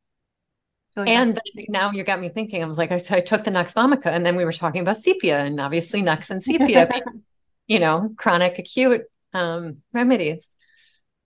Like 0.96 1.10
and 1.10 1.40
now 1.70 1.92
you 1.92 2.04
got 2.04 2.20
me 2.20 2.30
thinking. 2.30 2.64
I 2.64 2.66
was 2.66 2.78
like, 2.78 2.92
I, 2.92 2.98
t- 2.98 3.16
I 3.16 3.20
took 3.20 3.44
the 3.44 3.52
Nux 3.52 3.66
vomica, 3.66 4.08
and 4.08 4.26
then 4.26 4.36
we 4.36 4.46
were 4.46 4.52
talking 4.52 4.82
about 4.82 4.98
sepia, 4.98 5.40
and 5.40 5.60
obviously 5.60 6.02
Nux 6.02 6.30
and 6.30 6.44
sepia, 6.44 6.90
you 7.68 7.80
know, 7.80 8.14
chronic 8.18 8.58
acute 8.58 9.04
um, 9.34 9.78
remedies. 9.94 10.50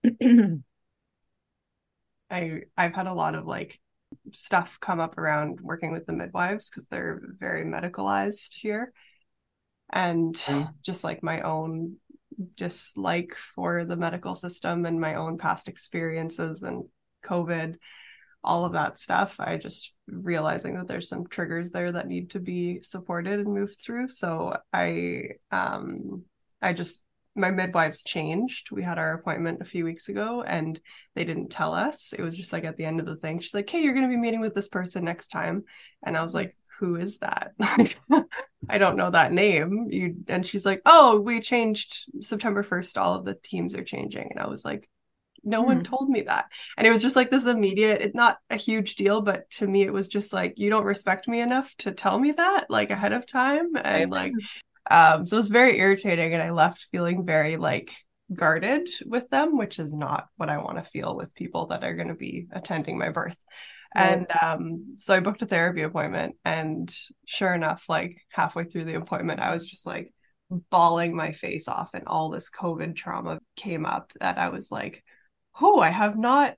I 2.30 2.62
I've 2.78 2.94
had 2.94 3.08
a 3.08 3.14
lot 3.14 3.36
of 3.36 3.46
like 3.46 3.80
stuff 4.32 4.80
come 4.80 5.00
up 5.00 5.18
around 5.18 5.60
working 5.62 5.92
with 5.92 6.06
the 6.06 6.14
midwives 6.14 6.70
because 6.70 6.88
they're 6.88 7.22
very 7.40 7.66
medicalized 7.66 8.54
here 8.54 8.94
and 9.92 10.36
mm. 10.36 10.70
just 10.84 11.04
like 11.04 11.24
my 11.24 11.42
own 11.42 11.96
dislike 12.56 13.36
for 13.36 13.86
the 13.86 13.96
medical 13.96 14.36
system 14.36 14.86
and 14.86 15.00
my 15.00 15.16
own 15.16 15.38
past 15.38 15.68
experiences 15.68 16.64
and 16.64 16.84
covid 17.24 17.76
all 18.44 18.66
of 18.66 18.74
that 18.74 18.98
stuff 18.98 19.40
i 19.40 19.58
just 19.58 19.94
realizing 20.08 20.76
that 20.76 20.88
there's 20.88 21.10
some 21.10 21.28
triggers 21.28 21.72
there 21.72 21.92
that 21.92 22.08
need 22.08 22.30
to 22.32 22.40
be 22.40 22.80
supported 22.82 23.40
and 23.40 23.54
moved 23.54 23.80
through 23.80 24.08
so 24.08 24.58
i 24.74 25.24
um 25.52 26.24
i 26.62 26.74
just 26.74 27.04
my 27.36 27.52
midwives 27.52 28.04
changed. 28.04 28.72
We 28.72 28.84
had 28.84 29.00
our 29.00 29.14
appointment 29.14 29.62
a 29.62 29.66
few 29.66 29.86
weeks 29.86 30.10
ago 30.10 30.44
and 30.44 30.80
they 31.16 31.24
didn't 31.24 31.50
tell 31.50 31.74
us. 31.74 32.14
It 32.14 32.22
was 32.22 32.36
just 32.36 32.52
like 32.52 32.66
at 32.66 32.78
the 32.78 32.86
end 32.86 33.00
of 33.00 33.06
the 33.06 33.16
thing. 33.16 33.40
She's 33.40 33.54
like, 33.54 33.70
Hey, 33.70 33.82
you're 33.82 33.94
going 33.94 34.08
to 34.08 34.14
be 34.14 34.22
meeting 34.22 34.42
with 34.42 34.54
this 34.54 34.68
person 34.68 35.06
next 35.06 35.30
time. 35.30 35.64
And 36.04 36.18
I 36.18 36.24
was 36.24 36.34
like, 36.34 36.56
Who 36.80 36.96
is 36.96 37.20
that? 37.20 37.54
I 38.70 38.78
don't 38.78 38.98
know 38.98 39.12
that 39.12 39.32
name. 39.32 39.88
You 39.90 40.16
and 40.28 40.46
she's 40.46 40.66
like, 40.66 40.82
Oh, 40.86 41.20
we 41.20 41.40
changed 41.40 42.06
September 42.20 42.64
1st. 42.64 42.98
All 42.98 43.16
of 43.16 43.26
the 43.26 43.36
teams 43.36 43.76
are 43.76 43.84
changing. 43.84 44.28
And 44.32 44.40
I 44.40 44.48
was 44.48 44.66
like, 44.66 44.90
no 45.44 45.62
one 45.62 45.78
hmm. 45.78 45.84
told 45.84 46.08
me 46.08 46.22
that 46.22 46.46
and 46.78 46.86
it 46.86 46.92
was 46.92 47.02
just 47.02 47.16
like 47.16 47.32
this 47.32 47.48
immediate 47.48 48.02
it's 48.02 48.16
not 48.16 48.38
a 48.52 48.56
huge 48.56 48.96
deal 48.96 49.22
but 49.22 49.50
to 49.50 49.66
me 49.66 49.82
it 49.82 49.92
was 49.92 50.08
just 50.08 50.32
like 50.34 50.60
you 50.60 50.70
don't 50.70 50.84
respect 50.84 51.28
me 51.28 51.40
enough 51.40 51.74
to 51.78 51.92
tell 51.92 52.20
me 52.20 52.32
that 52.32 52.70
like 52.70 52.92
ahead 52.92 53.12
of 53.12 53.26
time 53.26 53.72
and 53.84 54.12
like 54.12 54.34
um, 54.92 55.26
so 55.26 55.38
it 55.38 55.40
was 55.40 55.48
very 55.48 55.80
irritating, 55.80 56.34
and 56.34 56.44
I 56.44 56.52
left 56.52 56.88
feeling 56.92 57.26
very 57.26 57.56
like 57.56 57.96
guarded 58.34 58.90
with 59.06 59.30
them, 59.30 59.58
which 59.58 59.80
is 59.80 59.96
not 59.96 60.28
what 60.38 60.50
I 60.50 60.58
want 60.58 60.78
to 60.78 60.90
feel 60.90 61.16
with 61.16 61.36
people 61.36 61.68
that 61.68 61.84
are 61.84 61.96
going 61.96 62.10
to 62.10 62.14
be 62.14 62.48
attending 62.52 62.98
my 62.98 63.10
birth. 63.10 63.38
Right. 63.96 64.12
And 64.12 64.28
um, 64.42 64.96
so 64.98 65.14
I 65.14 65.20
booked 65.20 65.42
a 65.42 65.46
therapy 65.46 65.82
appointment, 65.82 66.36
and 66.44 66.94
sure 67.26 67.54
enough, 67.54 67.86
like 67.88 68.22
halfway 68.32 68.66
through 68.66 68.86
the 68.86 68.96
appointment, 68.96 69.40
I 69.40 69.54
was 69.54 69.66
just 69.66 69.86
like 69.86 70.14
bawling 70.70 71.16
my 71.16 71.32
face 71.32 71.70
off, 71.70 71.92
and 71.94 72.04
all 72.08 72.30
this 72.30 72.50
COVID 72.50 72.96
trauma 72.96 73.40
came 73.56 73.86
up 73.86 74.12
that 74.20 74.38
I 74.38 74.50
was 74.50 74.72
like, 74.72 75.04
"Oh, 75.62 75.80
I 75.80 75.90
have 75.90 76.18
not. 76.18 76.56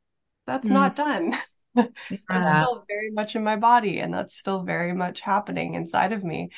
That's 0.47 0.67
mm. 0.67 0.73
not 0.73 0.95
done." 0.95 1.35
yeah. 1.75 1.85
It's 2.09 2.51
still 2.51 2.83
very 2.87 3.11
much 3.11 3.35
in 3.35 3.43
my 3.43 3.57
body, 3.57 3.99
and 3.99 4.13
that's 4.13 4.35
still 4.35 4.63
very 4.63 4.93
much 4.93 5.21
happening 5.21 5.75
inside 5.75 6.13
of 6.13 6.23
me. 6.23 6.49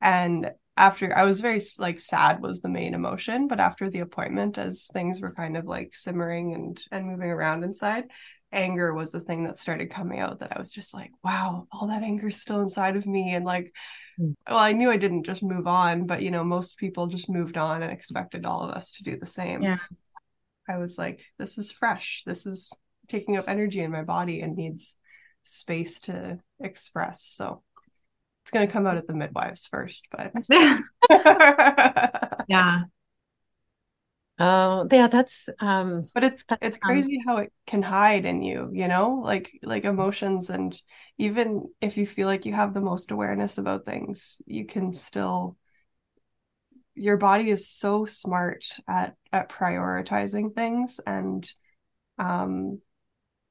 And 0.00 0.50
after 0.76 1.16
I 1.16 1.24
was 1.24 1.40
very 1.40 1.60
like 1.78 2.00
sad 2.00 2.42
was 2.42 2.60
the 2.60 2.68
main 2.68 2.94
emotion, 2.94 3.46
but 3.46 3.60
after 3.60 3.88
the 3.88 4.00
appointment, 4.00 4.58
as 4.58 4.88
things 4.92 5.20
were 5.20 5.32
kind 5.32 5.56
of 5.56 5.66
like 5.66 5.94
simmering 5.94 6.54
and 6.54 6.80
and 6.90 7.06
moving 7.06 7.30
around 7.30 7.62
inside, 7.62 8.04
anger 8.52 8.92
was 8.92 9.12
the 9.12 9.20
thing 9.20 9.44
that 9.44 9.58
started 9.58 9.90
coming 9.90 10.18
out. 10.18 10.40
That 10.40 10.56
I 10.56 10.58
was 10.58 10.70
just 10.70 10.92
like, 10.92 11.12
wow, 11.22 11.66
all 11.70 11.88
that 11.88 12.02
anger 12.02 12.28
is 12.28 12.40
still 12.40 12.60
inside 12.60 12.96
of 12.96 13.06
me, 13.06 13.34
and 13.34 13.44
like, 13.44 13.72
mm. 14.18 14.34
well, 14.48 14.58
I 14.58 14.72
knew 14.72 14.90
I 14.90 14.96
didn't 14.96 15.24
just 15.24 15.44
move 15.44 15.66
on, 15.68 16.06
but 16.06 16.22
you 16.22 16.32
know, 16.32 16.44
most 16.44 16.76
people 16.76 17.06
just 17.06 17.30
moved 17.30 17.56
on 17.56 17.82
and 17.82 17.92
expected 17.92 18.44
all 18.44 18.62
of 18.62 18.70
us 18.70 18.92
to 18.92 19.04
do 19.04 19.16
the 19.16 19.26
same. 19.26 19.62
Yeah, 19.62 19.78
I 20.68 20.78
was 20.78 20.98
like, 20.98 21.24
this 21.38 21.56
is 21.56 21.70
fresh. 21.70 22.22
This 22.26 22.46
is 22.46 22.72
taking 23.08 23.36
up 23.36 23.48
energy 23.48 23.80
in 23.80 23.92
my 23.92 24.02
body 24.02 24.40
and 24.40 24.56
needs 24.56 24.96
space 25.44 26.00
to 26.00 26.40
express. 26.58 27.22
So 27.22 27.62
it's 28.44 28.50
going 28.50 28.66
to 28.66 28.72
come 28.72 28.86
out 28.86 28.98
at 28.98 29.06
the 29.06 29.14
midwives 29.14 29.66
first, 29.66 30.06
but 30.10 30.32
yeah. 32.46 32.82
Oh, 34.38 34.86
yeah, 34.92 35.06
that's 35.06 35.48
um 35.60 36.10
but 36.12 36.24
it's 36.24 36.44
it's 36.60 36.76
crazy 36.76 37.16
um, 37.16 37.22
how 37.26 37.36
it 37.38 37.52
can 37.66 37.82
hide 37.82 38.26
in 38.26 38.42
you, 38.42 38.68
you 38.74 38.86
know? 38.86 39.22
Like 39.24 39.58
like 39.62 39.86
emotions 39.86 40.50
and 40.50 40.78
even 41.16 41.70
if 41.80 41.96
you 41.96 42.06
feel 42.06 42.26
like 42.26 42.44
you 42.44 42.52
have 42.52 42.74
the 42.74 42.82
most 42.82 43.12
awareness 43.12 43.56
about 43.56 43.86
things, 43.86 44.42
you 44.44 44.66
can 44.66 44.92
still 44.92 45.56
your 46.94 47.16
body 47.16 47.48
is 47.48 47.66
so 47.66 48.04
smart 48.04 48.66
at 48.86 49.16
at 49.32 49.48
prioritizing 49.48 50.54
things 50.54 51.00
and 51.06 51.50
um 52.18 52.80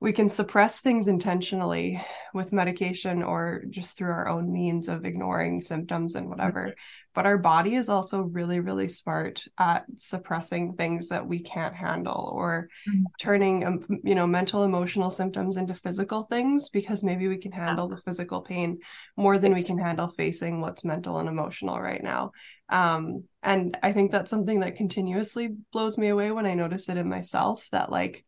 we 0.04 0.12
can 0.12 0.28
suppress 0.28 0.82
things 0.82 1.08
intentionally 1.08 2.04
with 2.34 2.52
medication 2.52 3.24
or 3.24 3.64
just 3.70 3.98
through 3.98 4.12
our 4.12 4.28
own 4.28 4.52
means 4.52 4.90
of 4.90 5.06
ignoring 5.06 5.62
symptoms 5.62 6.16
and 6.16 6.28
whatever. 6.28 6.76
But 7.14 7.26
our 7.26 7.38
body 7.38 7.76
is 7.76 7.88
also 7.88 8.24
really, 8.24 8.60
really 8.60 8.90
smart 8.90 9.46
at 9.58 9.86
suppressing 9.96 10.74
things 10.74 11.08
that 11.08 11.26
we 11.26 11.40
can't 11.40 11.74
handle 11.74 12.34
or 12.36 12.68
mm-hmm. 12.86 13.04
turning, 13.18 13.66
um, 13.66 13.80
you 14.04 14.14
know, 14.14 14.28
mental, 14.28 14.66
emotional 14.66 15.10
symptoms 15.10 15.56
into 15.56 15.74
physical 15.74 16.24
things 16.24 16.68
because 16.68 17.02
maybe 17.02 17.30
we 17.30 17.38
can 17.38 17.54
handle 17.54 17.88
the 17.88 17.96
physical 17.96 18.42
pain 18.42 18.80
more 19.16 19.38
than 19.38 19.54
we 19.54 19.64
can 19.64 19.78
handle 19.78 20.10
facing 20.10 20.60
what's 20.60 20.84
mental 20.84 21.20
and 21.20 21.30
emotional 21.30 21.80
right 21.80 22.04
now. 22.04 22.34
Um, 22.68 23.24
and 23.42 23.78
I 23.82 23.94
think 23.94 24.12
that's 24.12 24.30
something 24.30 24.60
that 24.62 24.76
continuously 24.76 25.56
blows 25.72 25.98
me 25.98 26.10
away 26.10 26.32
when 26.32 26.46
I 26.46 26.56
notice 26.56 26.90
it 26.90 26.98
in 26.98 27.08
myself 27.08 27.66
that, 27.72 27.90
like, 27.90 28.26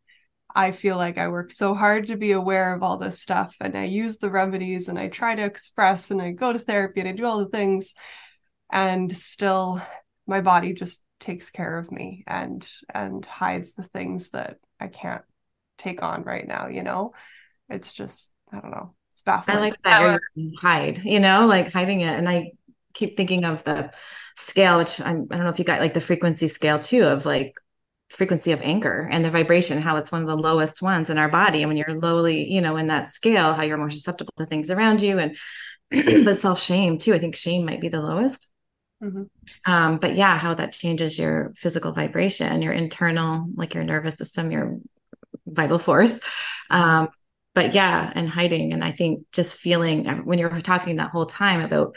I 0.55 0.71
feel 0.71 0.95
like 0.95 1.17
I 1.17 1.27
work 1.27 1.51
so 1.51 1.75
hard 1.75 2.07
to 2.07 2.15
be 2.15 2.31
aware 2.31 2.73
of 2.73 2.81
all 2.81 2.95
this 2.95 3.21
stuff 3.21 3.57
and 3.59 3.77
I 3.77 3.83
use 3.83 4.17
the 4.19 4.31
remedies 4.31 4.87
and 4.87 4.97
I 4.97 5.09
try 5.09 5.35
to 5.35 5.43
express 5.43 6.11
and 6.11 6.21
I 6.21 6.31
go 6.31 6.53
to 6.53 6.59
therapy 6.59 7.01
and 7.01 7.09
I 7.09 7.11
do 7.11 7.25
all 7.25 7.39
the 7.39 7.49
things 7.49 7.93
and 8.71 9.15
still 9.15 9.81
my 10.25 10.39
body 10.39 10.71
just 10.71 11.01
takes 11.19 11.49
care 11.49 11.77
of 11.77 11.91
me 11.91 12.23
and 12.25 12.67
and 12.93 13.25
hides 13.25 13.73
the 13.73 13.83
things 13.83 14.29
that 14.29 14.57
I 14.79 14.87
can't 14.87 15.23
take 15.77 16.01
on 16.01 16.23
right 16.23 16.47
now, 16.47 16.67
you 16.67 16.83
know? 16.83 17.13
It's 17.69 17.93
just 17.93 18.31
I 18.51 18.61
don't 18.61 18.71
know. 18.71 18.95
It's 19.13 19.23
baffling. 19.23 19.57
I 19.57 19.59
like 19.59 19.81
that 19.83 20.19
hide, 20.61 21.01
you 21.03 21.19
know, 21.19 21.47
like 21.47 21.73
hiding 21.73 21.99
it 21.99 22.17
and 22.17 22.29
I 22.29 22.51
keep 22.93 23.17
thinking 23.17 23.43
of 23.43 23.61
the 23.65 23.91
scale 24.37 24.77
which 24.77 25.01
I'm, 25.01 25.27
I 25.29 25.35
don't 25.35 25.43
know 25.43 25.49
if 25.49 25.59
you 25.59 25.65
got 25.65 25.81
like 25.81 25.93
the 25.93 25.99
frequency 25.99 26.47
scale 26.47 26.79
too 26.79 27.03
of 27.03 27.25
like 27.25 27.55
frequency 28.15 28.51
of 28.51 28.61
anger 28.61 29.07
and 29.11 29.23
the 29.23 29.29
vibration, 29.29 29.81
how 29.81 29.97
it's 29.97 30.11
one 30.11 30.21
of 30.21 30.27
the 30.27 30.37
lowest 30.37 30.81
ones 30.81 31.09
in 31.09 31.17
our 31.17 31.29
body. 31.29 31.61
And 31.61 31.69
when 31.69 31.77
you're 31.77 31.97
lowly, 31.97 32.51
you 32.51 32.61
know, 32.61 32.77
in 32.77 32.87
that 32.87 33.07
scale, 33.07 33.53
how 33.53 33.63
you're 33.63 33.77
more 33.77 33.89
susceptible 33.89 34.33
to 34.37 34.45
things 34.45 34.71
around 34.71 35.01
you. 35.01 35.19
And 35.19 35.37
but 36.25 36.35
self 36.35 36.61
shame 36.61 36.97
too. 36.97 37.13
I 37.13 37.19
think 37.19 37.35
shame 37.35 37.65
might 37.65 37.81
be 37.81 37.89
the 37.89 38.01
lowest. 38.01 38.47
Mm-hmm. 39.03 39.23
Um, 39.71 39.97
but 39.97 40.15
yeah, 40.15 40.37
how 40.37 40.53
that 40.53 40.71
changes 40.71 41.19
your 41.19 41.53
physical 41.55 41.91
vibration, 41.91 42.61
your 42.61 42.73
internal, 42.73 43.47
like 43.55 43.73
your 43.73 43.83
nervous 43.83 44.15
system, 44.15 44.51
your 44.51 44.79
vital 45.45 45.77
force. 45.77 46.19
Um, 46.69 47.09
but 47.53 47.73
yeah, 47.73 48.11
and 48.15 48.29
hiding. 48.29 48.73
And 48.73 48.83
I 48.83 48.91
think 48.91 49.25
just 49.31 49.57
feeling 49.57 50.07
when 50.25 50.39
you're 50.39 50.49
talking 50.61 50.97
that 50.97 51.11
whole 51.11 51.25
time 51.25 51.61
about 51.61 51.95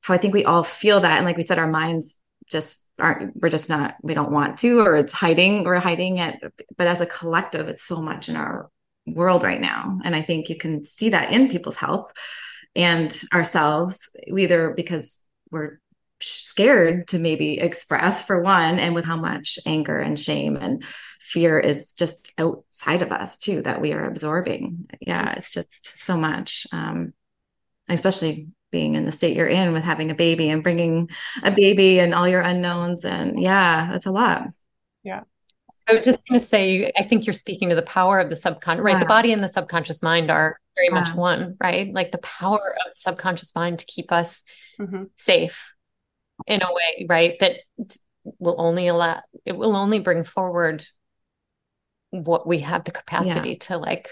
how 0.00 0.14
I 0.14 0.18
think 0.18 0.34
we 0.34 0.44
all 0.44 0.64
feel 0.64 1.00
that. 1.00 1.16
And 1.16 1.24
like 1.24 1.36
we 1.36 1.42
said, 1.42 1.58
our 1.58 1.70
minds 1.70 2.20
just 2.46 2.81
aren't 2.98 3.34
we're 3.40 3.48
just 3.48 3.68
not 3.68 3.96
we 4.02 4.14
don't 4.14 4.30
want 4.30 4.58
to 4.58 4.80
or 4.80 4.96
it's 4.96 5.12
hiding 5.12 5.64
we're 5.64 5.78
hiding 5.78 6.18
it. 6.18 6.36
But 6.76 6.86
as 6.86 7.00
a 7.00 7.06
collective 7.06 7.68
it's 7.68 7.82
so 7.82 8.00
much 8.00 8.28
in 8.28 8.36
our 8.36 8.70
world 9.06 9.42
right 9.42 9.60
now. 9.60 9.98
And 10.04 10.14
i 10.14 10.22
think 10.22 10.48
you 10.48 10.56
can 10.56 10.84
see 10.84 11.10
that 11.10 11.32
in 11.32 11.48
people's 11.48 11.76
health 11.76 12.12
and 12.74 13.12
ourselves 13.32 14.10
either 14.26 14.70
because 14.70 15.18
we're 15.50 15.80
scared 16.20 17.08
to 17.08 17.18
maybe 17.18 17.58
express 17.58 18.22
for 18.22 18.40
one 18.40 18.78
and 18.78 18.94
with 18.94 19.04
how 19.04 19.16
much 19.16 19.58
anger 19.66 19.98
and 19.98 20.18
shame 20.18 20.56
and 20.56 20.84
fear 21.20 21.58
is 21.58 21.94
just 21.94 22.32
outside 22.38 23.02
of 23.02 23.10
us 23.10 23.38
too 23.38 23.62
that 23.62 23.80
we 23.80 23.92
are 23.92 24.06
absorbing. 24.06 24.88
Yeah 25.00 25.32
it's 25.32 25.50
just 25.50 25.90
so 25.96 26.16
much 26.16 26.66
um 26.72 27.12
especially 27.88 28.48
being 28.72 28.96
in 28.96 29.04
the 29.04 29.12
state 29.12 29.36
you're 29.36 29.46
in 29.46 29.72
with 29.72 29.84
having 29.84 30.10
a 30.10 30.14
baby 30.14 30.48
and 30.48 30.62
bringing 30.62 31.08
a 31.44 31.52
baby 31.52 32.00
and 32.00 32.14
all 32.14 32.26
your 32.26 32.40
unknowns. 32.40 33.04
And 33.04 33.40
yeah 33.40 33.88
that's 33.92 34.06
a 34.06 34.10
lot. 34.10 34.48
Yeah. 35.04 35.22
I 35.88 35.94
was 35.94 36.04
just 36.04 36.28
going 36.28 36.38
to 36.38 36.46
say 36.46 36.92
i 36.96 37.02
think 37.02 37.26
you're 37.26 37.32
speaking 37.34 37.70
to 37.70 37.74
the 37.74 37.82
power 37.82 38.20
of 38.20 38.30
the 38.30 38.36
subconscious 38.36 38.84
right 38.84 39.00
the 39.00 39.06
body 39.06 39.32
and 39.32 39.42
the 39.42 39.48
subconscious 39.48 40.00
mind 40.00 40.30
are 40.30 40.60
very 40.76 40.88
yeah. 40.88 40.94
much 40.94 41.14
one 41.14 41.56
right? 41.60 41.92
Like 41.92 42.12
the 42.12 42.18
power 42.18 42.76
of 42.86 42.92
the 42.92 42.96
subconscious 42.96 43.54
mind 43.54 43.80
to 43.80 43.84
keep 43.86 44.12
us 44.12 44.44
mm-hmm. 44.80 45.04
safe 45.16 45.74
in 46.46 46.62
a 46.62 46.72
way 46.72 47.06
right 47.08 47.38
that 47.40 47.56
will 48.38 48.56
only 48.58 48.88
allow 48.88 49.20
it 49.44 49.56
will 49.56 49.76
only 49.76 50.00
bring 50.00 50.24
forward 50.24 50.84
what 52.10 52.46
we 52.46 52.60
have 52.60 52.84
the 52.84 52.90
capacity 52.90 53.50
yeah. 53.50 53.58
to 53.60 53.78
like 53.78 54.08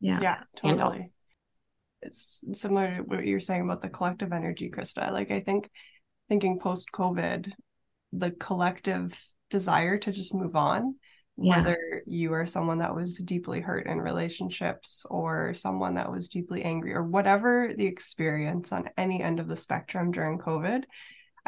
yeah. 0.00 0.20
Yeah 0.20 0.38
totally. 0.56 0.68
handle 0.68 1.10
it's 2.02 2.40
similar 2.52 2.96
to 2.96 3.02
what 3.02 3.26
you're 3.26 3.40
saying 3.40 3.62
about 3.62 3.82
the 3.82 3.88
collective 3.88 4.32
energy, 4.32 4.70
Krista. 4.70 5.10
Like 5.12 5.30
I 5.30 5.40
think 5.40 5.70
thinking 6.28 6.58
post 6.58 6.90
COVID, 6.92 7.52
the 8.12 8.30
collective 8.32 9.20
desire 9.50 9.98
to 9.98 10.12
just 10.12 10.34
move 10.34 10.56
on, 10.56 10.96
yeah. 11.36 11.56
whether 11.56 12.02
you 12.06 12.32
are 12.32 12.46
someone 12.46 12.78
that 12.78 12.94
was 12.94 13.18
deeply 13.18 13.60
hurt 13.60 13.86
in 13.86 13.98
relationships 13.98 15.04
or 15.10 15.54
someone 15.54 15.94
that 15.94 16.10
was 16.10 16.28
deeply 16.28 16.62
angry 16.62 16.94
or 16.94 17.02
whatever 17.02 17.72
the 17.76 17.86
experience 17.86 18.72
on 18.72 18.88
any 18.96 19.22
end 19.22 19.40
of 19.40 19.48
the 19.48 19.56
spectrum 19.56 20.12
during 20.12 20.38
COVID, 20.38 20.84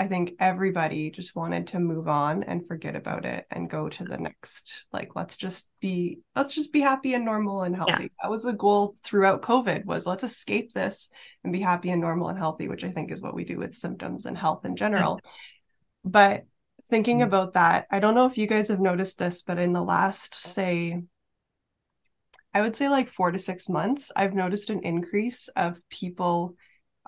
I 0.03 0.09
think 0.09 0.33
everybody 0.41 1.13
just 1.13 1.37
wanted 1.37 1.69
to 1.69 1.79
move 1.79 2.09
on 2.09 2.43
and 2.43 2.67
forget 2.67 2.97
about 2.97 3.25
it 3.25 3.47
and 3.53 3.71
go 3.71 3.89
to 3.89 4.03
the 4.03 4.19
next. 4.19 4.87
Like, 4.93 5.15
let's 5.15 5.37
just 5.37 5.69
be, 5.81 6.19
let's 6.35 6.57
just 6.57 6.73
be 6.73 6.81
happy 6.81 7.15
and 7.15 7.25
normal 7.25 7.63
and 7.63 7.77
healthy. 7.77 8.03
Yeah. 8.03 8.09
That 8.21 8.31
was 8.33 8.43
the 8.43 8.53
goal 8.53 8.97
throughout 9.05 9.43
COVID 9.43 9.85
was 9.85 10.05
let's 10.05 10.25
escape 10.25 10.73
this 10.73 11.09
and 11.45 11.53
be 11.53 11.61
happy 11.61 11.91
and 11.91 12.01
normal 12.01 12.31
and 12.31 12.37
healthy, 12.37 12.67
which 12.67 12.83
I 12.83 12.89
think 12.89 13.13
is 13.13 13.23
what 13.23 13.33
we 13.33 13.45
do 13.45 13.59
with 13.59 13.77
symptoms 13.77 14.27
and 14.27 14.37
health 14.37 14.65
in 14.65 14.75
general. 14.75 15.21
But 16.05 16.47
thinking 16.91 17.19
mm-hmm. 17.19 17.29
about 17.29 17.53
that, 17.53 17.87
I 17.89 18.01
don't 18.01 18.17
know 18.17 18.27
if 18.27 18.37
you 18.37 18.49
guys 18.49 18.67
have 18.67 18.81
noticed 18.81 19.21
this, 19.21 19.43
but 19.43 19.61
in 19.61 19.73
the 19.73 19.85
last, 19.85 20.35
say, 20.35 21.01
I 22.53 22.61
would 22.61 22.75
say 22.75 22.89
like 22.89 23.09
four 23.09 23.31
to 23.31 23.39
six 23.39 23.69
months, 23.69 24.11
I've 24.17 24.35
noticed 24.35 24.69
an 24.69 24.81
increase 24.81 25.47
of 25.47 25.81
people 25.91 26.57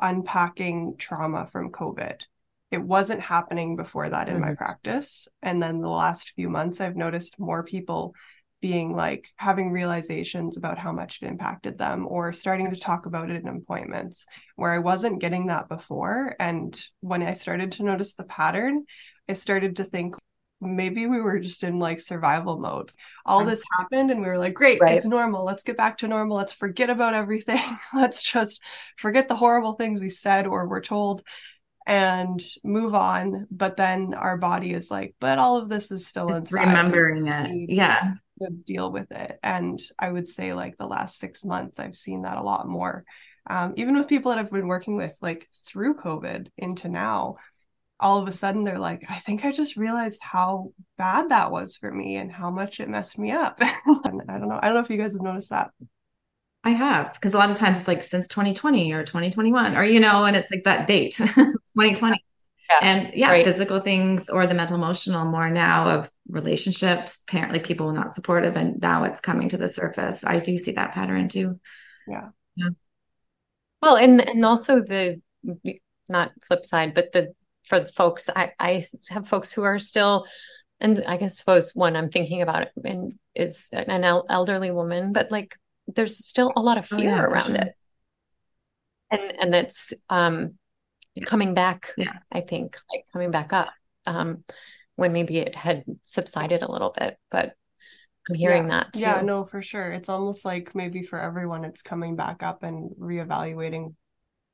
unpacking 0.00 0.94
trauma 0.96 1.48
from 1.50 1.72
COVID 1.72 2.22
it 2.70 2.82
wasn't 2.82 3.20
happening 3.20 3.76
before 3.76 4.08
that 4.08 4.28
in 4.28 4.34
mm-hmm. 4.34 4.48
my 4.48 4.54
practice 4.54 5.28
and 5.42 5.62
then 5.62 5.80
the 5.80 5.88
last 5.88 6.32
few 6.34 6.48
months 6.48 6.80
i've 6.80 6.96
noticed 6.96 7.38
more 7.38 7.62
people 7.62 8.14
being 8.60 8.94
like 8.94 9.28
having 9.36 9.70
realizations 9.70 10.56
about 10.56 10.78
how 10.78 10.90
much 10.90 11.18
it 11.20 11.26
impacted 11.26 11.76
them 11.76 12.06
or 12.08 12.32
starting 12.32 12.70
to 12.70 12.80
talk 12.80 13.04
about 13.04 13.30
it 13.30 13.42
in 13.42 13.48
appointments 13.48 14.26
where 14.56 14.70
i 14.70 14.78
wasn't 14.78 15.20
getting 15.20 15.46
that 15.46 15.68
before 15.68 16.34
and 16.40 16.86
when 17.00 17.22
i 17.22 17.34
started 17.34 17.72
to 17.72 17.82
notice 17.82 18.14
the 18.14 18.24
pattern 18.24 18.84
i 19.28 19.34
started 19.34 19.76
to 19.76 19.84
think 19.84 20.16
maybe 20.64 21.06
we 21.06 21.20
were 21.20 21.38
just 21.38 21.62
in 21.62 21.78
like 21.78 22.00
survival 22.00 22.58
mode. 22.58 22.90
All 23.26 23.44
this 23.44 23.62
happened 23.76 24.10
and 24.10 24.20
we 24.20 24.26
were 24.26 24.38
like, 24.38 24.54
great, 24.54 24.80
right. 24.80 24.96
it's 24.96 25.06
normal. 25.06 25.44
Let's 25.44 25.62
get 25.62 25.76
back 25.76 25.98
to 25.98 26.08
normal. 26.08 26.36
Let's 26.36 26.52
forget 26.52 26.90
about 26.90 27.14
everything. 27.14 27.60
Let's 27.94 28.22
just 28.22 28.60
forget 28.96 29.28
the 29.28 29.36
horrible 29.36 29.74
things 29.74 30.00
we 30.00 30.10
said 30.10 30.46
or 30.46 30.66
were 30.66 30.80
told 30.80 31.22
and 31.86 32.42
move 32.62 32.94
on 32.94 33.46
but 33.50 33.76
then 33.76 34.14
our 34.14 34.38
body 34.38 34.72
is 34.72 34.90
like 34.90 35.14
but 35.20 35.38
all 35.38 35.58
of 35.58 35.68
this 35.68 35.90
is 35.90 36.06
still 36.06 36.30
it's 36.30 36.50
inside 36.50 36.66
remembering 36.66 37.26
it. 37.26 37.70
Yeah. 37.70 38.14
to 38.40 38.50
deal 38.50 38.90
with 38.90 39.12
it. 39.12 39.38
And 39.42 39.80
i 39.98 40.10
would 40.10 40.28
say 40.28 40.54
like 40.54 40.76
the 40.76 40.86
last 40.86 41.18
six 41.18 41.44
months 41.44 41.78
i've 41.78 41.96
seen 41.96 42.22
that 42.22 42.38
a 42.38 42.42
lot 42.42 42.66
more. 42.66 43.04
Um, 43.46 43.74
even 43.76 43.94
with 43.94 44.08
people 44.08 44.30
that 44.30 44.38
i've 44.38 44.50
been 44.50 44.68
working 44.68 44.96
with 44.96 45.16
like 45.20 45.48
through 45.66 45.96
covid 45.96 46.48
into 46.56 46.88
now 46.88 47.36
all 48.00 48.20
of 48.20 48.26
a 48.26 48.32
sudden 48.32 48.64
they're 48.64 48.78
like 48.78 49.04
i 49.10 49.18
think 49.18 49.44
i 49.44 49.52
just 49.52 49.76
realized 49.76 50.20
how 50.22 50.72
bad 50.96 51.28
that 51.28 51.52
was 51.52 51.76
for 51.76 51.92
me 51.92 52.16
and 52.16 52.32
how 52.32 52.50
much 52.50 52.80
it 52.80 52.88
messed 52.88 53.18
me 53.18 53.30
up. 53.30 53.60
And 53.86 54.22
i 54.28 54.38
don't 54.38 54.48
know 54.48 54.58
i 54.62 54.66
don't 54.66 54.74
know 54.74 54.82
if 54.82 54.90
you 54.90 54.96
guys 54.96 55.12
have 55.12 55.22
noticed 55.22 55.50
that 55.50 55.70
I 56.64 56.70
have 56.70 57.12
because 57.14 57.34
a 57.34 57.38
lot 57.38 57.50
of 57.50 57.56
times 57.56 57.78
it's 57.78 57.88
like 57.88 58.00
since 58.00 58.26
2020 58.26 58.92
or 58.92 59.04
2021 59.04 59.76
or 59.76 59.84
you 59.84 60.00
know, 60.00 60.24
and 60.24 60.34
it's 60.34 60.50
like 60.50 60.64
that 60.64 60.86
date 60.86 61.12
2020. 61.16 62.16
Yeah, 62.70 62.78
and 62.80 63.10
yeah, 63.14 63.28
right. 63.28 63.44
physical 63.44 63.78
things 63.80 64.30
or 64.30 64.46
the 64.46 64.54
mental 64.54 64.76
emotional 64.76 65.26
more 65.26 65.50
now 65.50 65.90
of 65.90 66.10
relationships, 66.26 67.22
apparently 67.28 67.58
people 67.58 67.86
were 67.86 67.92
not 67.92 68.14
supportive, 68.14 68.56
and 68.56 68.80
now 68.80 69.04
it's 69.04 69.20
coming 69.20 69.50
to 69.50 69.58
the 69.58 69.68
surface. 69.68 70.24
I 70.24 70.40
do 70.40 70.56
see 70.56 70.72
that 70.72 70.92
pattern 70.92 71.28
too. 71.28 71.60
Yeah. 72.08 72.30
Yeah. 72.56 72.70
Well, 73.82 73.96
and 73.96 74.26
and 74.26 74.44
also 74.46 74.80
the 74.80 75.20
not 76.08 76.32
flip 76.42 76.64
side, 76.64 76.94
but 76.94 77.12
the 77.12 77.34
for 77.64 77.80
the 77.80 77.88
folks, 77.88 78.30
I 78.34 78.52
I 78.58 78.84
have 79.10 79.28
folks 79.28 79.52
who 79.52 79.62
are 79.62 79.78
still, 79.78 80.24
and 80.80 81.04
I 81.06 81.18
guess 81.18 81.36
suppose 81.36 81.72
one 81.74 81.96
I'm 81.96 82.08
thinking 82.08 82.40
about 82.40 82.62
it 82.62 82.72
and 82.82 83.18
is 83.34 83.68
an 83.72 84.04
elderly 84.04 84.70
woman, 84.70 85.12
but 85.12 85.30
like 85.30 85.58
there's 85.86 86.24
still 86.24 86.52
a 86.56 86.60
lot 86.60 86.78
of 86.78 86.86
fear 86.86 86.98
oh, 86.98 87.02
yeah, 87.02 87.22
around 87.22 87.46
sure. 87.46 87.56
it 87.56 87.74
and 89.10 89.40
and 89.40 89.54
it's 89.54 89.92
um 90.10 90.54
coming 91.24 91.54
back 91.54 91.90
yeah 91.96 92.18
i 92.32 92.40
think 92.40 92.76
like 92.92 93.04
coming 93.12 93.30
back 93.30 93.52
up 93.52 93.72
um 94.06 94.44
when 94.96 95.12
maybe 95.12 95.38
it 95.38 95.54
had 95.54 95.84
subsided 96.04 96.62
a 96.62 96.70
little 96.70 96.94
bit 96.98 97.16
but 97.30 97.52
i'm 98.28 98.34
hearing 98.34 98.64
yeah. 98.64 98.70
that 98.70 98.92
too. 98.92 99.00
yeah 99.00 99.20
no 99.20 99.44
for 99.44 99.62
sure 99.62 99.92
it's 99.92 100.08
almost 100.08 100.44
like 100.44 100.74
maybe 100.74 101.02
for 101.02 101.18
everyone 101.18 101.64
it's 101.64 101.82
coming 101.82 102.16
back 102.16 102.42
up 102.42 102.62
and 102.62 102.90
reevaluating 102.98 103.94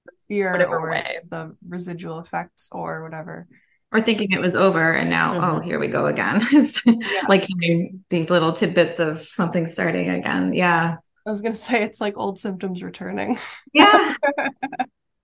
the 0.06 0.12
fear 0.28 0.52
whatever 0.52 0.78
or 0.78 0.90
way. 0.90 1.02
it's 1.04 1.22
the 1.28 1.56
residual 1.66 2.18
effects 2.18 2.68
or 2.72 3.02
whatever 3.02 3.48
or 3.92 4.00
thinking 4.00 4.30
it 4.30 4.40
was 4.40 4.54
over 4.54 4.92
and 4.92 5.10
now 5.10 5.34
oh, 5.34 5.40
mm-hmm. 5.40 5.50
oh 5.56 5.60
here 5.60 5.78
we 5.78 5.88
go 5.88 6.06
again 6.06 6.40
it's 6.52 6.82
yeah. 6.84 6.94
like 7.28 7.46
these 8.10 8.30
little 8.30 8.52
tidbits 8.52 9.00
of 9.00 9.20
something 9.22 9.66
starting 9.66 10.10
again 10.10 10.52
yeah 10.52 10.96
I 11.26 11.30
was 11.30 11.40
gonna 11.42 11.56
say 11.56 11.82
it's 11.82 12.00
like 12.00 12.16
old 12.16 12.38
symptoms 12.38 12.82
returning. 12.82 13.38
Yeah. 13.72 14.14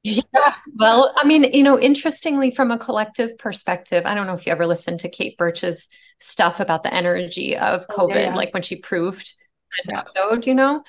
Yeah. 0.09 0.55
Well, 0.77 1.13
I 1.17 1.27
mean, 1.27 1.53
you 1.53 1.65
know, 1.65 1.81
interestingly, 1.81 2.53
from 2.53 2.71
a 2.71 2.79
collective 2.79 3.37
perspective, 3.39 4.05
I 4.07 4.15
don't 4.15 4.29
know 4.29 4.35
if 4.35 4.47
you 4.47 4.53
ever 4.53 4.65
listened 4.65 5.01
to 5.01 5.09
Kate 5.09 5.37
Birch's 5.37 5.89
stuff 6.21 6.61
about 6.61 6.85
the 6.85 6.95
energy 6.95 7.57
of 7.57 7.89
COVID, 7.89 8.13
Oh, 8.13 8.15
yeah, 8.15 8.21
yeah. 8.29 8.35
like 8.37 8.55
when 8.55 8.63
she 8.63 8.77
proved 8.77 9.33
an 9.85 9.91
Yeah. 9.93 10.01
episode, 10.03 10.47
you 10.47 10.55
know. 10.55 10.85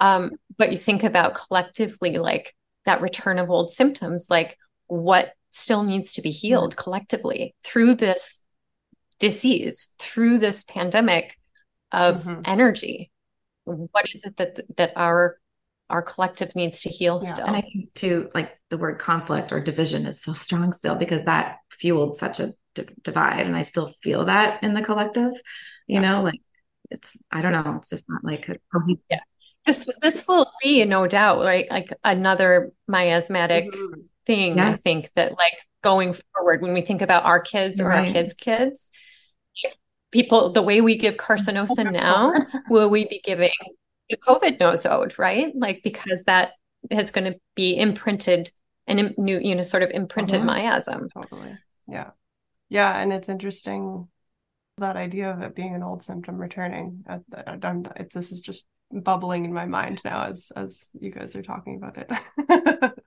Um, 0.00 0.36
but 0.56 0.70
you 0.70 0.78
think 0.78 1.02
about 1.02 1.34
collectively, 1.34 2.18
like 2.18 2.54
that 2.84 3.00
return 3.00 3.40
of 3.40 3.50
old 3.50 3.72
symptoms, 3.72 4.28
like 4.30 4.56
what 4.86 5.32
still 5.50 5.82
needs 5.82 6.12
to 6.12 6.22
be 6.22 6.30
healed 6.30 6.76
collectively 6.76 7.56
through 7.64 7.94
this 7.94 8.46
disease, 9.18 9.94
through 9.98 10.38
this 10.38 10.62
pandemic 10.62 11.36
of 11.90 12.22
Mhm. 12.22 12.42
energy. 12.44 13.10
What 13.70 14.06
is 14.14 14.24
it 14.24 14.36
that 14.36 14.60
that 14.76 14.92
our 14.96 15.38
our 15.88 16.02
collective 16.02 16.54
needs 16.54 16.82
to 16.82 16.88
heal 16.88 17.20
Yeah. 17.22 17.32
still? 17.32 17.46
And 17.46 17.56
I 17.56 17.60
think 17.62 17.92
too, 17.94 18.28
like 18.34 18.58
the 18.68 18.78
word 18.78 18.98
conflict 18.98 19.52
or 19.52 19.60
division 19.60 20.06
is 20.06 20.22
so 20.22 20.32
strong 20.32 20.72
still 20.72 20.94
because 20.94 21.24
that 21.24 21.58
fueled 21.70 22.16
such 22.16 22.40
a 22.40 22.48
d- 22.74 22.84
divide, 23.02 23.46
and 23.46 23.56
I 23.56 23.62
still 23.62 23.88
feel 24.02 24.26
that 24.26 24.62
in 24.62 24.74
the 24.74 24.82
collective. 24.82 25.32
You 25.86 25.96
Yeah. 25.96 26.00
know, 26.00 26.22
like 26.22 26.40
it's 26.90 27.16
I 27.30 27.42
don't 27.42 27.52
know, 27.52 27.76
it's 27.76 27.90
just 27.90 28.08
not 28.08 28.24
like 28.24 28.48
a 28.48 28.56
This 29.66 29.86
this 30.00 30.26
will 30.26 30.50
be 30.62 30.84
no 30.84 31.06
doubt 31.06 31.38
right 31.40 31.66
like 31.70 31.92
another 32.04 32.72
miasmatic 32.88 33.72
Mhm. 33.72 34.04
thing 34.26 34.56
Yeah. 34.56 34.70
I 34.70 34.76
think 34.76 35.10
that 35.16 35.32
like 35.36 35.54
going 35.82 36.14
forward 36.34 36.62
when 36.62 36.72
we 36.74 36.82
think 36.82 37.02
about 37.02 37.24
our 37.24 37.40
kids 37.40 37.80
or 37.80 37.92
our 37.92 38.04
kids 38.04 38.34
kids 38.34 38.90
people 40.10 40.50
the 40.52 40.62
way 40.62 40.80
we 40.80 40.96
give 40.96 41.16
carcinosin 41.16 41.92
now 42.04 42.32
will 42.68 42.88
we 42.90 43.06
be 43.06 43.20
giving 43.24 43.50
the 44.08 44.16
COVID 44.16 44.58
nosode 44.58 45.18
right 45.18 45.52
like 45.54 45.82
because 45.84 46.24
that 46.24 46.52
is 46.90 47.10
going 47.10 47.32
to 47.32 47.38
be 47.54 47.76
imprinted 47.78 48.50
and 48.86 49.14
new 49.18 49.38
you 49.38 49.54
know 49.54 49.62
sort 49.62 49.82
of 49.82 49.90
imprinted 49.90 50.40
Mhm. 50.40 50.46
miasm 50.46 51.08
Totally. 51.12 51.56
Yeah. 51.86 52.10
Yeah. 52.68 52.98
And 53.00 53.12
it's 53.12 53.28
interesting 53.28 54.08
that 54.78 54.96
idea 54.96 55.30
of 55.30 55.42
it 55.42 55.54
being 55.54 55.74
an 55.74 55.82
old 55.82 56.02
symptom 56.02 56.38
returning. 56.38 57.04
I, 57.06 57.20
I, 57.34 57.58
I'm, 57.62 57.84
it's, 57.96 58.14
this 58.14 58.32
is 58.32 58.40
just 58.40 58.66
bubbling 58.90 59.44
in 59.44 59.52
my 59.52 59.66
mind 59.66 60.00
now 60.04 60.22
as 60.22 60.50
as 60.56 60.88
you 60.98 61.10
guys 61.10 61.36
are 61.36 61.42
talking 61.42 61.76
about 61.76 61.98
it. 61.98 62.92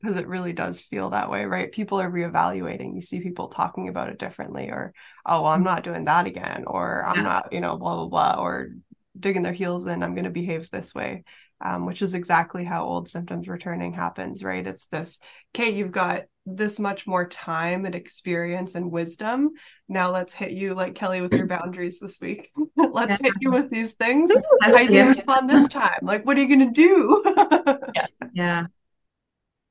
Because 0.00 0.18
it 0.18 0.26
really 0.28 0.52
does 0.52 0.84
feel 0.84 1.10
that 1.10 1.30
way, 1.30 1.44
right? 1.44 1.70
People 1.70 2.00
are 2.00 2.10
reevaluating. 2.10 2.94
You 2.94 3.00
see 3.00 3.20
people 3.20 3.48
talking 3.48 3.88
about 3.88 4.08
it 4.08 4.18
differently, 4.18 4.68
or, 4.68 4.92
oh, 5.24 5.42
well, 5.42 5.52
I'm 5.52 5.62
not 5.62 5.84
doing 5.84 6.04
that 6.06 6.26
again, 6.26 6.64
or 6.66 7.04
I'm 7.06 7.16
Yeah. 7.16 7.22
not, 7.22 7.52
you 7.52 7.60
know, 7.60 7.76
blah, 7.76 7.96
blah, 7.96 8.08
blah, 8.08 8.42
or 8.42 8.70
digging 9.18 9.42
their 9.42 9.52
heels 9.52 9.86
in, 9.86 10.02
I'm 10.02 10.14
going 10.14 10.24
to 10.24 10.30
behave 10.30 10.70
this 10.70 10.94
way, 10.94 11.24
um, 11.60 11.86
which 11.86 12.02
is 12.02 12.14
exactly 12.14 12.64
how 12.64 12.84
old 12.84 13.08
symptoms 13.08 13.46
returning 13.48 13.92
happens, 13.92 14.42
right? 14.42 14.66
It's 14.66 14.86
this, 14.86 15.20
okay, 15.54 15.70
you've 15.70 15.92
got 15.92 16.22
this 16.46 16.78
much 16.78 17.06
more 17.06 17.26
time 17.26 17.86
and 17.86 17.94
experience 17.94 18.74
and 18.74 18.90
wisdom. 18.90 19.50
Now 19.88 20.10
let's 20.10 20.34
hit 20.34 20.50
you 20.50 20.74
like 20.74 20.94
Kellie 20.94 21.22
with 21.22 21.36
your 21.36 21.46
boundaries 21.46 22.00
this 22.00 22.20
week. 22.20 22.50
let's 22.76 23.18
hit 23.20 23.34
you 23.40 23.52
with 23.52 23.70
these 23.70 23.94
things. 23.94 24.32
How 24.60 24.72
do 24.84 24.92
you 24.92 25.06
respond 25.08 25.48
this 25.48 25.68
time? 25.68 26.00
Like, 26.02 26.26
what 26.26 26.36
are 26.36 26.40
you 26.40 26.48
going 26.48 26.72
to 26.74 26.82
do? 26.82 27.76
yeah. 28.34 28.66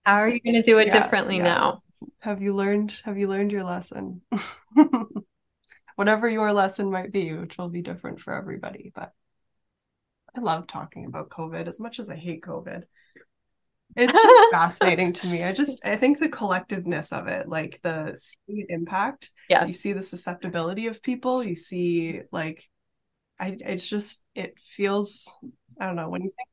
How 0.06 0.16
are 0.16 0.30
you 0.30 0.40
going 0.42 0.56
to 0.56 0.62
do 0.62 0.78
it 0.80 0.86
Yeah, 0.86 0.92
differently 0.92 1.38
yeah. 1.38 1.44
now 1.44 1.82
have 2.20 2.42
you 2.42 2.54
learned 2.56 2.94
have 3.06 3.18
you 3.18 3.28
learned 3.28 3.52
your 3.52 3.64
lesson 3.64 4.22
whatever 5.96 6.30
your 6.30 6.54
lesson 6.54 6.92
might 6.92 7.12
be 7.12 7.34
which 7.34 7.58
will 7.58 7.70
be 7.70 7.82
different 7.82 8.20
for 8.20 8.34
everybody 8.34 8.92
but 8.96 9.14
i 10.36 10.40
love 10.40 10.68
talking 10.68 11.06
about 11.06 11.30
covid 11.30 11.68
as 11.68 11.80
much 11.80 12.00
as 12.00 12.10
i 12.10 12.16
hate 12.16 12.42
covid 12.44 12.84
it's 13.96 14.22
just 14.22 14.46
fascinating 14.50 15.14
to 15.14 15.28
me 15.28 15.44
i 15.44 15.52
just 15.52 15.86
i 15.86 15.96
think 15.96 16.20
the 16.20 16.30
collectiveness 16.30 17.14
of 17.18 17.28
it 17.28 17.48
like 17.48 17.80
the 17.84 18.18
impact 18.70 19.32
Yeah. 19.48 19.66
you 19.68 19.74
see 19.74 19.94
the 19.94 20.04
susceptibility 20.04 20.88
of 20.88 21.04
people 21.04 21.44
you 21.44 21.56
see 21.56 22.22
like 22.32 22.64
i 23.40 23.56
it's 23.60 23.88
just 23.88 24.24
it 24.36 24.60
feels 24.60 25.28
i 25.80 25.86
don't 25.86 25.96
know 25.96 26.10
when 26.10 26.22
you 26.24 26.30
think 26.30 26.50